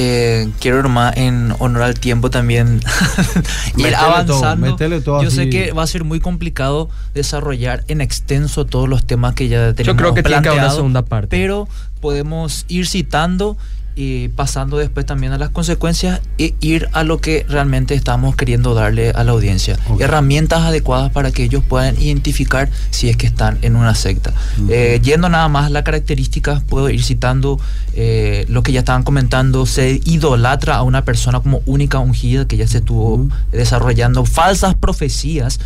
[0.00, 2.80] Eh, quiero nomás en honor al tiempo también
[3.76, 4.76] ir Métele todo, avanzando.
[5.02, 9.34] todo Yo sé que va a ser muy complicado desarrollar en extenso todos los temas
[9.34, 11.36] que ya tenemos Yo creo que tiene que haber una planteado, segunda parte.
[11.36, 11.66] Pero
[12.00, 13.56] podemos ir citando
[14.00, 18.72] y pasando después también a las consecuencias e ir a lo que realmente estamos queriendo
[18.72, 19.76] darle a la audiencia.
[19.98, 24.32] Herramientas adecuadas para que ellos puedan identificar si es que están en una secta.
[24.68, 27.58] Eh, yendo nada más a las características, puedo ir citando
[27.94, 32.56] eh, lo que ya estaban comentando, se idolatra a una persona como única ungida que
[32.56, 35.58] ya se estuvo desarrollando falsas profecías.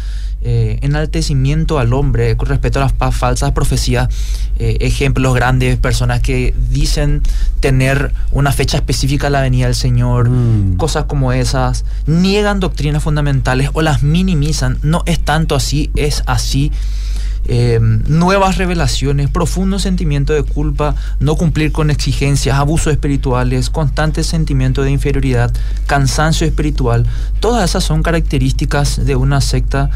[0.44, 4.08] Eh, enaltecimiento al hombre con respecto a las falsas profecías,
[4.58, 7.22] eh, ejemplos grandes, personas que dicen
[7.60, 10.76] tener una fecha específica a la venida del Señor, Mm.
[10.76, 16.72] cosas como esas, niegan doctrinas fundamentales o las minimizan, no es tanto así, es así.
[17.46, 24.82] Eh, nuevas revelaciones, profundo sentimiento de culpa, no cumplir con exigencias, abusos espirituales, constante sentimiento
[24.82, 25.52] de inferioridad,
[25.86, 27.04] cansancio espiritual,
[27.40, 29.90] todas esas son características de una secta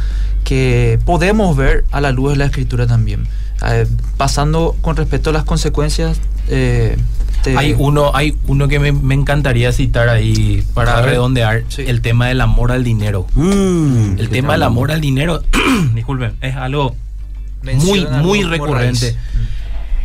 [0.44, 3.28] que podemos ver a la luz de la escritura también.
[3.68, 3.86] Eh,
[4.16, 6.18] pasando con respecto a las consecuencias,
[6.49, 6.97] eh,
[7.42, 11.82] te- Hay uno, hay uno que me, me encantaría citar ahí para redondear Sí.
[11.86, 13.26] el tema del amor al dinero.
[13.34, 14.18] Mm.
[14.18, 15.42] El tema del amor al dinero,
[15.94, 16.97] disculpen, es algo
[17.75, 19.07] muy, muy recurrente.
[19.12, 19.17] raíz.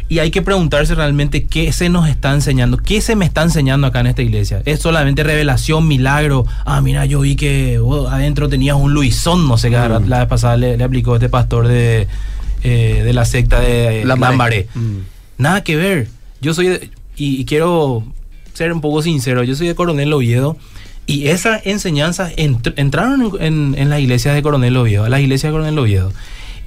[0.10, 3.88] Y hay que preguntarse realmente qué se nos está enseñando, qué se me está enseñando
[3.88, 4.62] acá en esta iglesia.
[4.66, 6.46] ¿Es solamente revelación, milagro?
[6.66, 10.08] Ah, mira, yo vi que oh, adentro tenías un Luisón, no sé qué, Mm.
[10.10, 12.08] la vez pasada le, le aplicó este pastor de,
[12.64, 14.68] eh, de la secta de Lambaré.
[14.76, 14.98] Mm.
[15.38, 16.10] Nada que ver.
[16.42, 18.04] Yo soy, de- y, y quiero
[18.54, 20.58] ser un poco sincero, yo soy de Coronel Oviedo
[21.08, 25.22] y esas enseñanzas entr- entraron en, en- en las iglesias de Coronel Oviedo, a las
[25.22, 26.12] iglesias de Coronel Oviedo.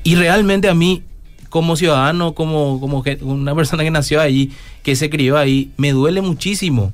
[0.05, 1.03] Y realmente a mí,
[1.49, 4.53] como ciudadano, como, como que- una persona que nació ahí,
[4.83, 6.93] que se crió ahí, me duele muchísimo.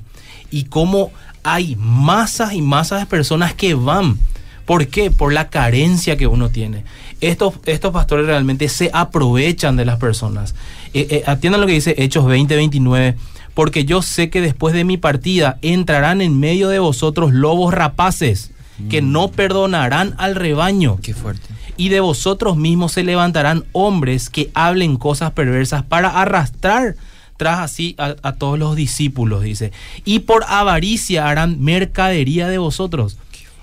[0.49, 1.11] Y cómo
[1.43, 4.17] hay masas y masas de personas que van.
[4.65, 5.11] ¿Por qué?
[5.11, 6.83] Por la carencia que uno tiene.
[7.19, 10.55] Estos, estos pastores realmente se aprovechan de las personas.
[10.93, 13.15] Eh, eh, atiendan lo que dice Hechos 20, 29.
[13.53, 18.51] Porque yo sé que después de mi partida entrarán en medio de vosotros lobos rapaces
[18.89, 21.47] que no perdonarán al rebaño Qué fuerte.
[21.77, 26.95] Y de vosotros mismos se levantarán hombres que hablen cosas perversas para arrastrar
[27.37, 29.71] tras así a, a todos los discípulos, dice.
[30.05, 33.17] Y por avaricia harán mercadería de vosotros.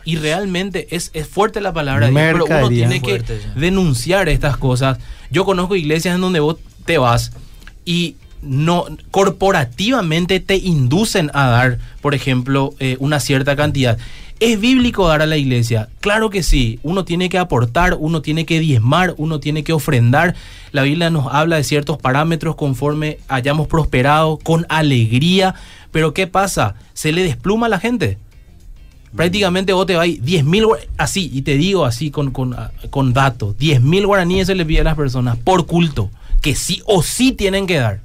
[0.05, 2.89] Y realmente es, es fuerte la palabra, de Dios, pero uno Mercadería.
[2.89, 3.23] tiene que
[3.57, 4.99] denunciar estas cosas.
[5.31, 6.57] Yo conozco iglesias en donde vos
[6.87, 7.33] te vas
[7.85, 13.99] y no corporativamente te inducen a dar, por ejemplo, eh, una cierta cantidad.
[14.41, 15.89] ¿Es bíblico dar a la iglesia?
[16.01, 16.79] Claro que sí.
[16.85, 20.37] Uno tiene que aportar, uno tiene que diezmar, uno tiene que ofrendar.
[20.71, 25.57] La Biblia nos habla de ciertos parámetros conforme hayamos prosperado, con alegría.
[25.91, 26.77] Pero ¿qué pasa?
[26.93, 28.19] Se le despluma a la gente.
[29.17, 30.67] Prácticamente vos te vas 10 mil,
[30.99, 34.67] así, y te digo así con, con, ah, con datos, 10 mil guaraníes se le
[34.67, 36.11] pide a las personas por culto,
[36.43, 38.01] que sí o sí tienen que dar.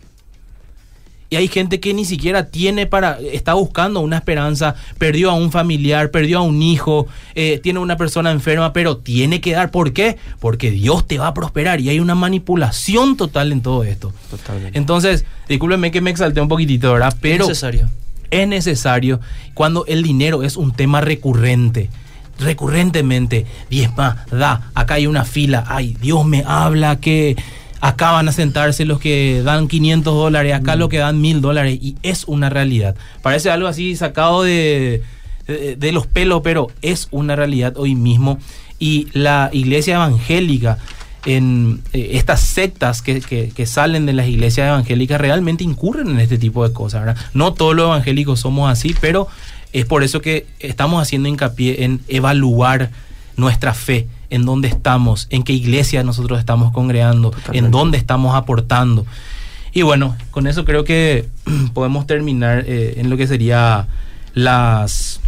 [1.34, 5.50] Y hay gente que ni siquiera tiene para, está buscando una esperanza, perdió a un
[5.50, 9.72] familiar, perdió a un hijo, eh, tiene una persona enferma, pero tiene que dar.
[9.72, 10.20] ¿Por qué?
[10.40, 14.14] Porque Dios te va a prosperar y hay una manipulación total en todo esto.
[14.30, 14.78] Totalmente.
[14.78, 17.18] Entonces, discúlpenme que me exalté un poquitito, ¿verdad?
[17.20, 17.90] Pero necesario.
[18.30, 19.20] es necesario
[19.56, 21.90] cuando el dinero es un tema recurrente.
[22.38, 27.36] Recurrentemente, diezma, da, acá hay una fila, ay, Dios me habla que
[27.84, 31.78] acá van a sentarse los que dan 500 dólares, acá los que dan 1000 dólares,
[31.82, 32.96] y es una realidad.
[33.22, 35.02] Parece algo así sacado de,
[35.48, 38.40] de, de los pelos, pero es una realidad hoy mismo.
[38.80, 40.78] Y la iglesia evangélica,
[41.26, 46.20] en eh, estas sectas que, que- que salen de las iglesias evangélicas realmente incurren en
[46.20, 47.22] este tipo de cosas, ¿verdad?
[47.34, 49.28] No todos los evangélicos somos así, pero
[49.72, 52.92] es por eso que estamos haciendo hincapié en evaluar
[53.38, 57.58] nuestra fe, en dónde estamos, en qué iglesia nosotros estamos congregando, Totalmente.
[57.60, 59.06] en dónde estamos aportando.
[59.74, 61.30] Y bueno, con eso creo que
[61.74, 63.88] podemos terminar eh, en lo que sería
[64.34, 65.22] las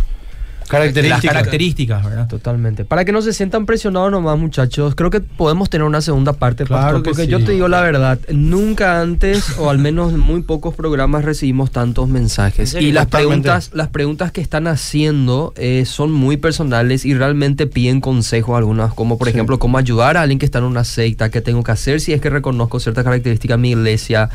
[0.68, 1.24] Características.
[1.24, 2.28] Las características, ¿verdad?
[2.28, 2.86] Totalmente.
[2.86, 6.66] Para que no se sientan presionados nomás, muchachos, creo que podemos tener una segunda parte,
[6.66, 7.30] Claro Pastor, que porque sí.
[7.30, 11.72] yo te digo la verdad, nunca antes, o al menos en muy pocos programas, recibimos
[11.72, 12.74] tantos mensajes.
[12.74, 13.44] Y las Totalmente.
[13.44, 18.94] preguntas, las preguntas que están haciendo eh, son muy personales y realmente piden consejos algunas,
[18.94, 19.34] como por Sí.
[19.34, 22.14] ejemplo, cómo ayudar a alguien que está en una secta, qué tengo que hacer si
[22.14, 24.30] es que reconozco ciertas características de mi iglesia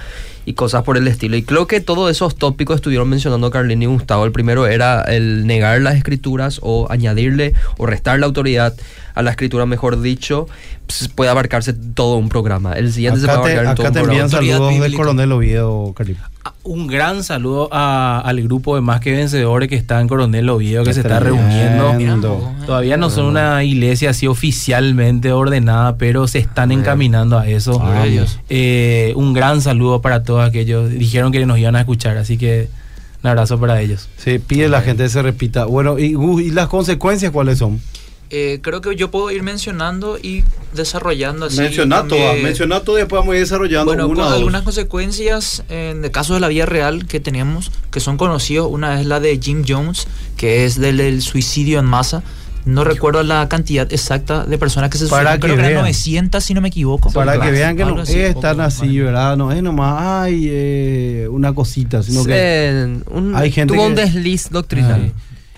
[0.44, 1.36] y cosas por el estilo.
[1.36, 4.24] Y creo que todos esos tópicos estuvieron mencionando Carlini y Gustavo.
[4.24, 8.74] El primero era el negar las escrituras o añadirle o restar la autoridad
[9.14, 10.46] a la escritura, mejor dicho,
[10.86, 12.74] pues, puede abarcarse todo un programa.
[12.74, 14.22] El siguiente se puede te, abarcar en todo un te programa.
[14.22, 15.94] envían saludos del coronel Oviedo.
[16.62, 20.84] Un gran saludo a- al grupo de Más que Vencedores que está en Coronel Oviedo,
[20.84, 21.90] que se está reuniendo.
[22.66, 27.78] Todavía no son una iglesia así oficialmente ordenada, pero se están encaminando a eso.
[28.48, 30.90] Eh, un gran saludo para todos aquellos.
[30.90, 32.68] Dijeron que nos iban a escuchar, así que
[33.22, 34.08] un abrazo para ellos.
[34.16, 35.64] Sí, pide la gente que se repita.
[35.66, 37.80] Bueno, y, Gus, ¿y las consecuencias cuáles son?
[38.30, 41.58] Eh, creo que yo puedo ir mencionando y desarrollando así.
[41.58, 44.38] Menciona todas, menciona todas y después vamos a ir desarrollando Bueno, una con o dos.
[44.38, 48.68] algunas consecuencias en el caso de la vida real que tenemos, que son conocidos.
[48.70, 50.06] Una es la de Jim Jones,
[50.36, 52.22] que es del, del suicidio en masa.
[52.66, 55.40] No recuerdo la cantidad exacta de personas que se Para suicidaron.
[55.40, 55.82] que Creo que eran vean.
[55.86, 57.10] 900, si no me equivoco.
[57.10, 59.36] Para que vean que no así, es tan así, ¿verdad?
[59.36, 62.32] No es nomás, ay, eh, una cosita, sino que...
[62.36, 65.00] Eh, un- Hay gente tuvo un desliz doctrinal.
[65.04, 65.12] Ay.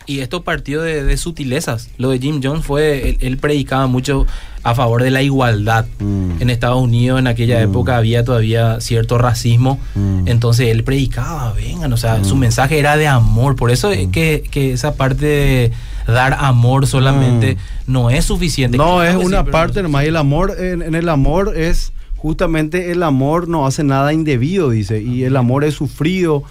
[0.07, 1.89] Y esto partió de, de sutilezas.
[1.99, 4.27] Lo de Jim Jones fue, él, él predicaba mucho
[4.65, 5.87] a favor de la igualdad.
[5.99, 6.41] Mm.
[6.41, 7.71] En Estados Unidos en aquella Mm.
[7.71, 9.79] época había todavía cierto racismo.
[9.95, 10.29] Mm.
[10.29, 13.57] Entonces él predicaba, vengan, o sea, su mensaje era de amor.
[13.57, 15.73] Por eso es que, que esa parte de
[16.07, 18.77] dar amor solamente no es suficiente.
[18.77, 20.05] No, es sí, una parte nomás.
[20.05, 25.03] El amor, en, en el amor es justamente el amor no hace nada indebido, dice.
[25.03, 26.45] Y el amor es sufrido.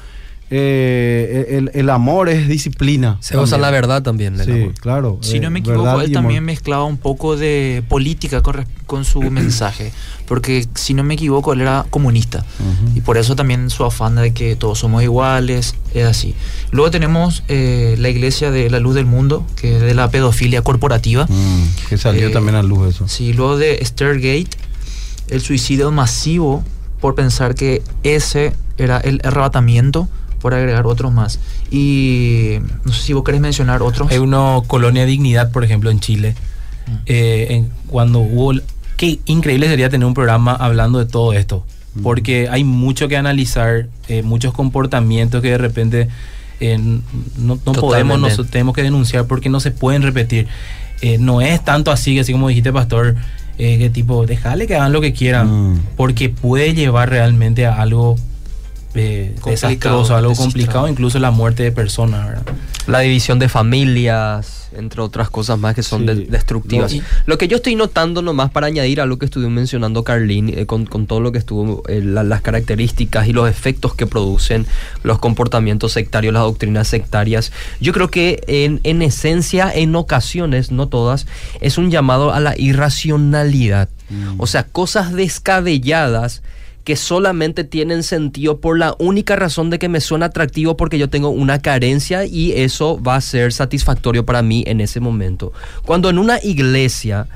[0.53, 3.17] Eh, el, el amor es disciplina.
[3.21, 3.61] Se goza también.
[3.61, 4.37] la verdad también.
[4.43, 4.73] Sí, amor.
[4.79, 5.17] claro.
[5.21, 6.11] Si eh, no me equivoco, él amor.
[6.11, 9.91] también mezclaba un poco de política con, con su mensaje.
[10.27, 12.39] Porque si no me equivoco, él era comunista.
[12.59, 12.97] Ujú.
[12.97, 16.35] Y por eso también su afán de que todos somos iguales, es así.
[16.71, 20.61] Luego tenemos eh, la iglesia de la luz del mundo, que es de la pedofilia
[20.61, 21.25] corporativa.
[21.29, 23.07] Mm, que salió Eh, también a luz eso.
[23.07, 24.49] Sí, luego de Stargate,
[25.29, 26.63] el suicidio masivo
[26.99, 30.07] por pensar que ese era el arrebatamiento,
[30.41, 31.39] por agregar otros más.
[31.69, 34.11] Y no sé si vos querés mencionar otros.
[34.11, 36.35] Hay uno, Colonia Dignidad, por ejemplo, en Chile.
[36.87, 36.91] Mm.
[37.05, 38.53] Eh, en- cuando hubo...
[38.97, 41.65] Qué increíble sería tener un programa hablando de todo esto.
[41.95, 42.01] Mm.
[42.03, 46.07] Porque hay mucho que analizar, eh, muchos comportamientos que de repente
[46.59, 50.47] eh, no, no podemos, nosotros tenemos que denunciar porque no se pueden repetir.
[51.01, 53.15] Eh, no es tanto así, así como dijiste, Pastor,
[53.57, 55.73] eh, que tipo, déjale que hagan lo que quieran.
[55.73, 55.79] Mm.
[55.97, 58.17] Porque puede llevar realmente a algo
[58.93, 62.43] eh, desastroso, algo complicado, incluso la muerte de personas, ¿verdad?
[62.87, 66.07] La división de familias, entre otras cosas más que son Sí.
[66.07, 66.91] de- destructivas.
[66.91, 70.03] No, y- Lo que yo estoy notando nomás para añadir a lo que estuvo mencionando
[70.03, 73.93] Carlín, eh, con, con todo lo que estuvo, eh, la- las características y los efectos
[73.93, 74.65] que producen
[75.03, 80.87] los comportamientos sectarios, las doctrinas sectarias, yo creo que en, en esencia, en ocasiones, no
[80.87, 81.27] todas,
[81.61, 83.89] es un llamado a la irracionalidad.
[84.37, 86.41] O sea, cosas descabelladas
[86.84, 91.09] que solamente tienen sentido por la única razón de que me suena atractivo porque yo
[91.09, 95.53] tengo una carencia y eso va a ser satisfactorio para mí en ese momento.
[95.86, 97.27] Cuando en una iglesia,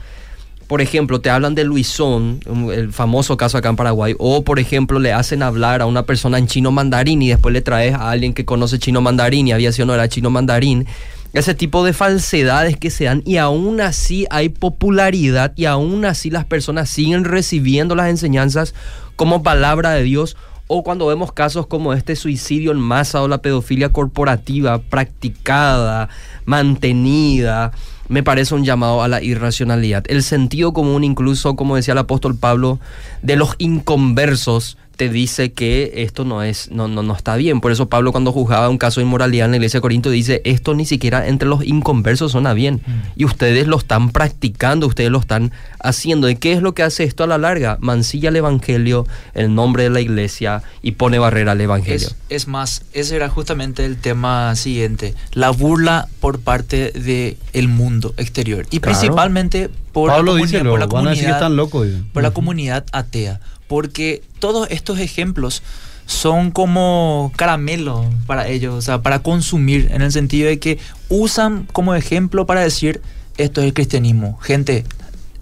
[0.68, 2.40] por ejemplo, te hablan de Luisón,
[2.74, 6.40] el famoso caso acá en Paraguay, o por ejemplo le hacen hablar a una persona
[6.40, 9.72] en chino mandarín y después le traes a alguien que conoce chino mandarín y había
[9.72, 10.88] sido no era chino mandarín,
[11.36, 16.30] ese tipo de falsedades que se dan y aún así hay popularidad y aún así
[16.30, 18.74] las personas siguen recibiendo las enseñanzas
[19.18, 23.40] como palabra de Dios o cuando vemos casos como este suicidio en masa o la
[23.40, 26.08] pedofilia corporativa practicada,
[26.46, 27.74] mantenida,
[28.08, 30.06] me parece un llamado a la irracionalidad.
[30.08, 32.80] El sentido común, incluso como decía el apóstol Pablo,
[33.22, 37.60] de los inconversos te dice que esto no es no, no, no está bien.
[37.62, 40.42] Por eso Pablo cuando juzgaba un caso de inmoralidad en la iglesia de Corinto dice,
[40.46, 42.82] esto ni siquiera entre los inconversos suena bien.
[43.16, 46.30] Y ustedes lo están practicando, ustedes lo están haciendo.
[46.30, 47.78] ¿Y qué es lo que hace esto a la larga?
[47.82, 52.08] Mancilla el evangelio, el nombre de la iglesia y pone barrera al evangelio.
[52.08, 57.68] Es, es más, ese era justamente el tema siguiente, la burla por parte del el
[57.68, 58.98] mundo exterior y Claro.
[59.00, 61.88] principalmente por Pablo la dice, comunidad, por la van a decir que comunidad, están locos.
[61.88, 62.06] dicen.
[62.14, 62.36] por la Ujú.
[62.36, 65.64] comunidad atea, porque todos estos ejemplos
[66.06, 70.78] son como caramelo para ellos, o sea, para consumir, en el sentido de que
[71.10, 73.02] usan como ejemplo para decir,
[73.38, 74.38] esto es el cristianismo.
[74.38, 74.86] Gente,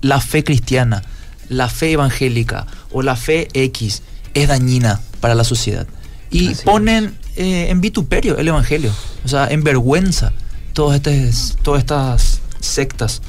[0.01, 1.03] la fe cristiana,
[1.49, 4.03] la fe evangélica o la fe X
[4.33, 5.87] es dañina para la sociedad.
[6.31, 8.91] Y Así ponen eh, en vituperio el evangelio,
[9.23, 10.33] o sea, en vergüenza
[10.73, 13.21] todas estas, todas estas sectas?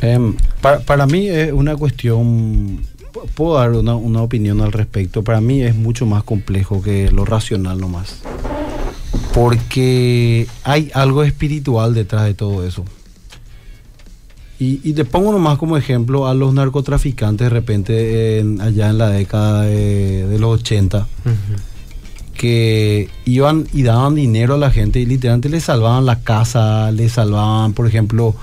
[0.00, 2.80] Em, para, para mí es una cuestión,
[3.34, 7.24] puedo dar una, una opinión al respecto, para mí es mucho más complejo que lo
[7.24, 8.20] racional nomás.
[9.34, 12.84] Porque hay algo espiritual detrás de todo eso.
[14.58, 18.98] Y, y te pongo nomás como ejemplo a los narcotraficantes de repente en- allá en
[18.98, 21.06] la década de, de los 80
[22.34, 27.12] que iban y daban dinero a la gente y literalmente les salvaban la casa, les
[27.12, 28.34] salvaban, por ejemplo,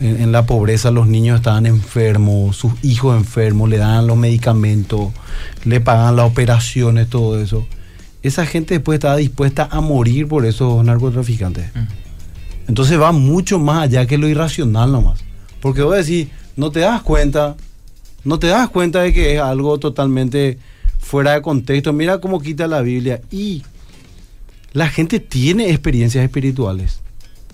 [0.00, 5.10] en, en la pobreza los niños estaban enfermos, sus hijos enfermos, le daban los medicamentos,
[5.64, 7.66] le pagaban las operaciones, todo eso.
[8.22, 11.70] Esa gente después estaba dispuesta a morir por esos narcotraficantes.
[12.68, 15.24] Entonces va mucho más allá que lo irracional nomás.
[15.60, 17.56] Porque vos decís, no te das cuenta,
[18.24, 20.58] no te das cuenta de que es algo totalmente
[20.98, 21.92] fuera de contexto.
[21.92, 23.20] Mira cómo quita la Biblia.
[23.30, 23.62] Y
[24.72, 27.00] la gente tiene experiencias espirituales.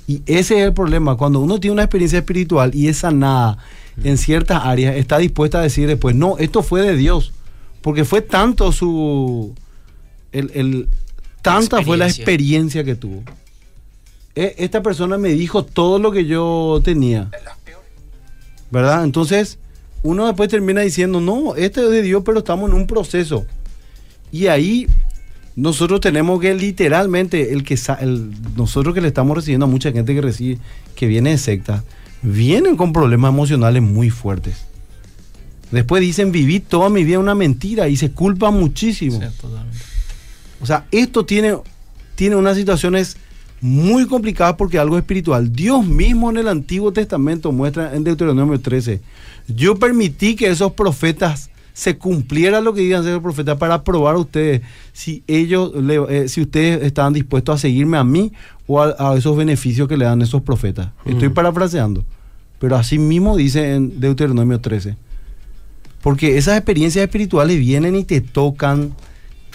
[0.06, 1.16] Y ese es el problema.
[1.16, 3.58] Cuando uno tiene una experiencia espiritual y es sanada
[4.04, 7.32] en ciertas áreas, está dispuesta a decir después, no, esto fue de Dios.
[7.82, 9.54] Porque fue tanto su...
[10.32, 10.88] El, el-
[11.42, 12.82] tanta fue la Experiencia.
[12.84, 13.22] que tuvo.
[14.34, 17.30] E- Esta persona me dijo todo lo que yo tenía.
[18.70, 19.04] ¿Verdad?
[19.04, 19.58] Entonces,
[20.02, 23.46] uno después termina diciendo, no, este es de Dios, pero estamos en un proceso.
[24.32, 24.88] Y ahí
[25.56, 30.14] nosotros tenemos que literalmente, el que el- nosotros que le estamos recibiendo a mucha gente
[30.14, 30.58] que recibe,
[30.94, 31.82] que viene de secta,
[32.22, 34.54] vienen con problemas emocionales muy fuertes.
[35.70, 39.18] Después dicen, viví toda mi vida una mentira y se culpan muchísimo.
[39.20, 39.26] Sí.
[40.60, 41.56] O sea, esto tiene,
[42.14, 43.16] tiene unas situaciones
[43.60, 45.52] muy complicadas porque algo espiritual.
[45.52, 49.00] Dios mismo en el Antiguo Testamento muestra en Deuteronomio 13,
[49.48, 54.14] yo permití que esos profetas se cumpliera lo que digan ser los profetas para probar
[54.14, 54.62] a ustedes
[54.94, 58.32] si ellos, le- eh, si ustedes estaban dispuestos a seguirme a mí
[58.66, 60.88] o a, a esos beneficios que le dan esos profetas.
[61.04, 61.34] Estoy Mm.
[61.34, 62.02] parafraseando,
[62.58, 64.96] pero así mismo dice en Deuteronomio 13.
[66.02, 68.94] Porque esas experiencias espirituales vienen y te tocan,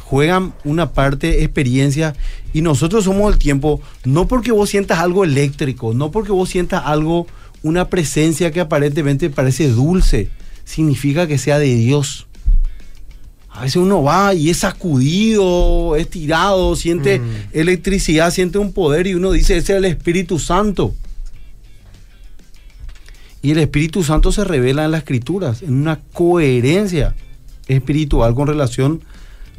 [0.04, 2.14] juegan una parte experiencia
[2.54, 6.84] y nosotros somos el tiempo, no porque vos sientas algo eléctrico, no porque vos sientas
[6.86, 7.26] algo,
[7.64, 10.30] una presencia que aparentemente parece dulce,
[10.72, 12.28] significa que sea de Dios.
[13.50, 17.24] A veces uno va y es sacudido, es tirado, siente Mm.
[17.52, 20.96] electricidad, siente un poder y uno dice, ese es el Espíritu Santo.
[23.42, 27.16] Y el Espíritu Santo se revela en las escrituras, en una coherencia
[27.68, 29.02] espiritual con relación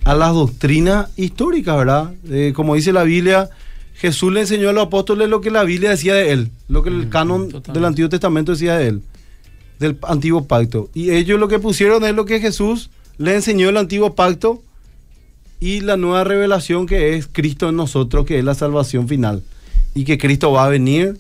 [0.05, 2.13] a las doctrinas históricas, ¿verdad?
[2.31, 3.51] Eh, como dice la Biblia,
[3.95, 6.91] Jesús le enseñó a los apóstoles lo que la Biblia decía de él, lo que
[6.91, 7.73] el canon totalmente.
[7.73, 9.03] del Antiguo Testamento decía de él,
[9.83, 10.89] del Antiguo Pacto.
[10.95, 14.63] Y ellos lo que pusieron es lo que Jesús le enseñó el Antiguo Pacto
[15.61, 19.43] y la nueva revelación que es Cristo en nosotros, que es la salvación final.
[19.95, 21.19] Y que Cristo va a venir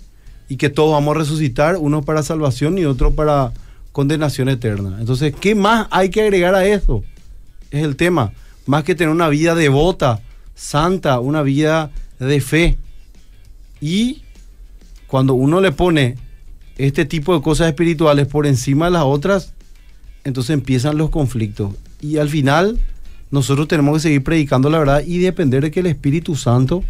[0.49, 3.53] y que todos vamos a resucitar, uno para salvación y otro para
[3.93, 4.97] condenación eterna.
[4.99, 7.05] Entonces, ¿qué más hay que agregar a eso?
[7.71, 8.33] Es el tema.
[8.67, 10.21] Más que tener una vida devota,
[10.55, 12.79] santa, una vida de fe.
[13.81, 14.23] Y
[15.07, 16.17] cuando uno le pone
[16.83, 19.53] este tipo de cosas espirituales por encima de las otras,
[20.25, 21.75] entonces empiezan los conflictos.
[22.01, 22.81] Y al final,
[23.31, 26.85] nosotros tenemos que seguir predicando la verdad y depender de que el Espíritu Santo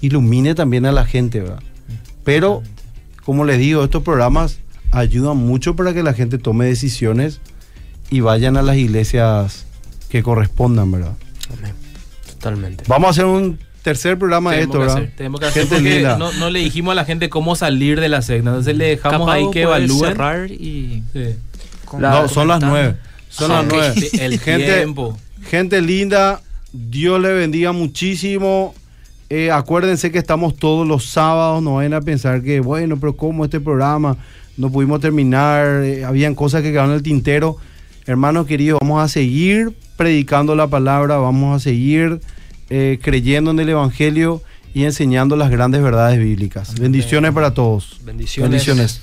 [0.00, 1.62] ilumine también a la gente, ¿verdad?
[2.24, 2.62] Pero,
[3.24, 4.58] como les digo, estos programas
[4.90, 7.40] ayudan mucho para que la gente tome decisiones
[8.10, 9.66] y vayan a las iglesias
[10.08, 11.14] que correspondan, ¿verdad?
[11.58, 11.72] Amén.
[12.26, 12.84] Totalmente.
[12.88, 14.96] Vamos a hacer un tercer programa de esto, que ¿verdad?
[14.96, 16.16] hacer, tenemos que hacer Gente porque linda.
[16.18, 18.50] no, no le dijimos a la gente cómo salir de la secta.
[18.50, 19.98] Entonces le dejamos Capaz ahí que evalúen.
[20.10, 21.24] cerrar y Sí.
[21.98, 22.96] No, son las nueve.
[23.28, 24.08] Son Ah, las nueve.
[24.20, 25.18] El gente, tiempo.
[25.48, 26.40] gente linda,
[26.72, 28.74] Dios le bendiga muchísimo.
[29.28, 33.44] Eh, acuérdense que estamos todos los sábados, no vayan a pensar que, bueno, pero ¿cómo
[33.44, 34.16] este programa?
[34.58, 37.56] No pudimos terminar, eh, habían cosas que quedaron en el tintero.
[38.06, 42.20] Hermanos queridos, vamos a seguir predicando la palabra, vamos a seguir
[42.74, 44.40] eh, creyendo en el Evangelio
[44.72, 46.74] y enseñando las grandes verdades bíblicas.
[46.80, 48.00] Bendiciones para todos.
[48.02, 48.50] Bendiciones.
[48.50, 49.00] Bendiciones.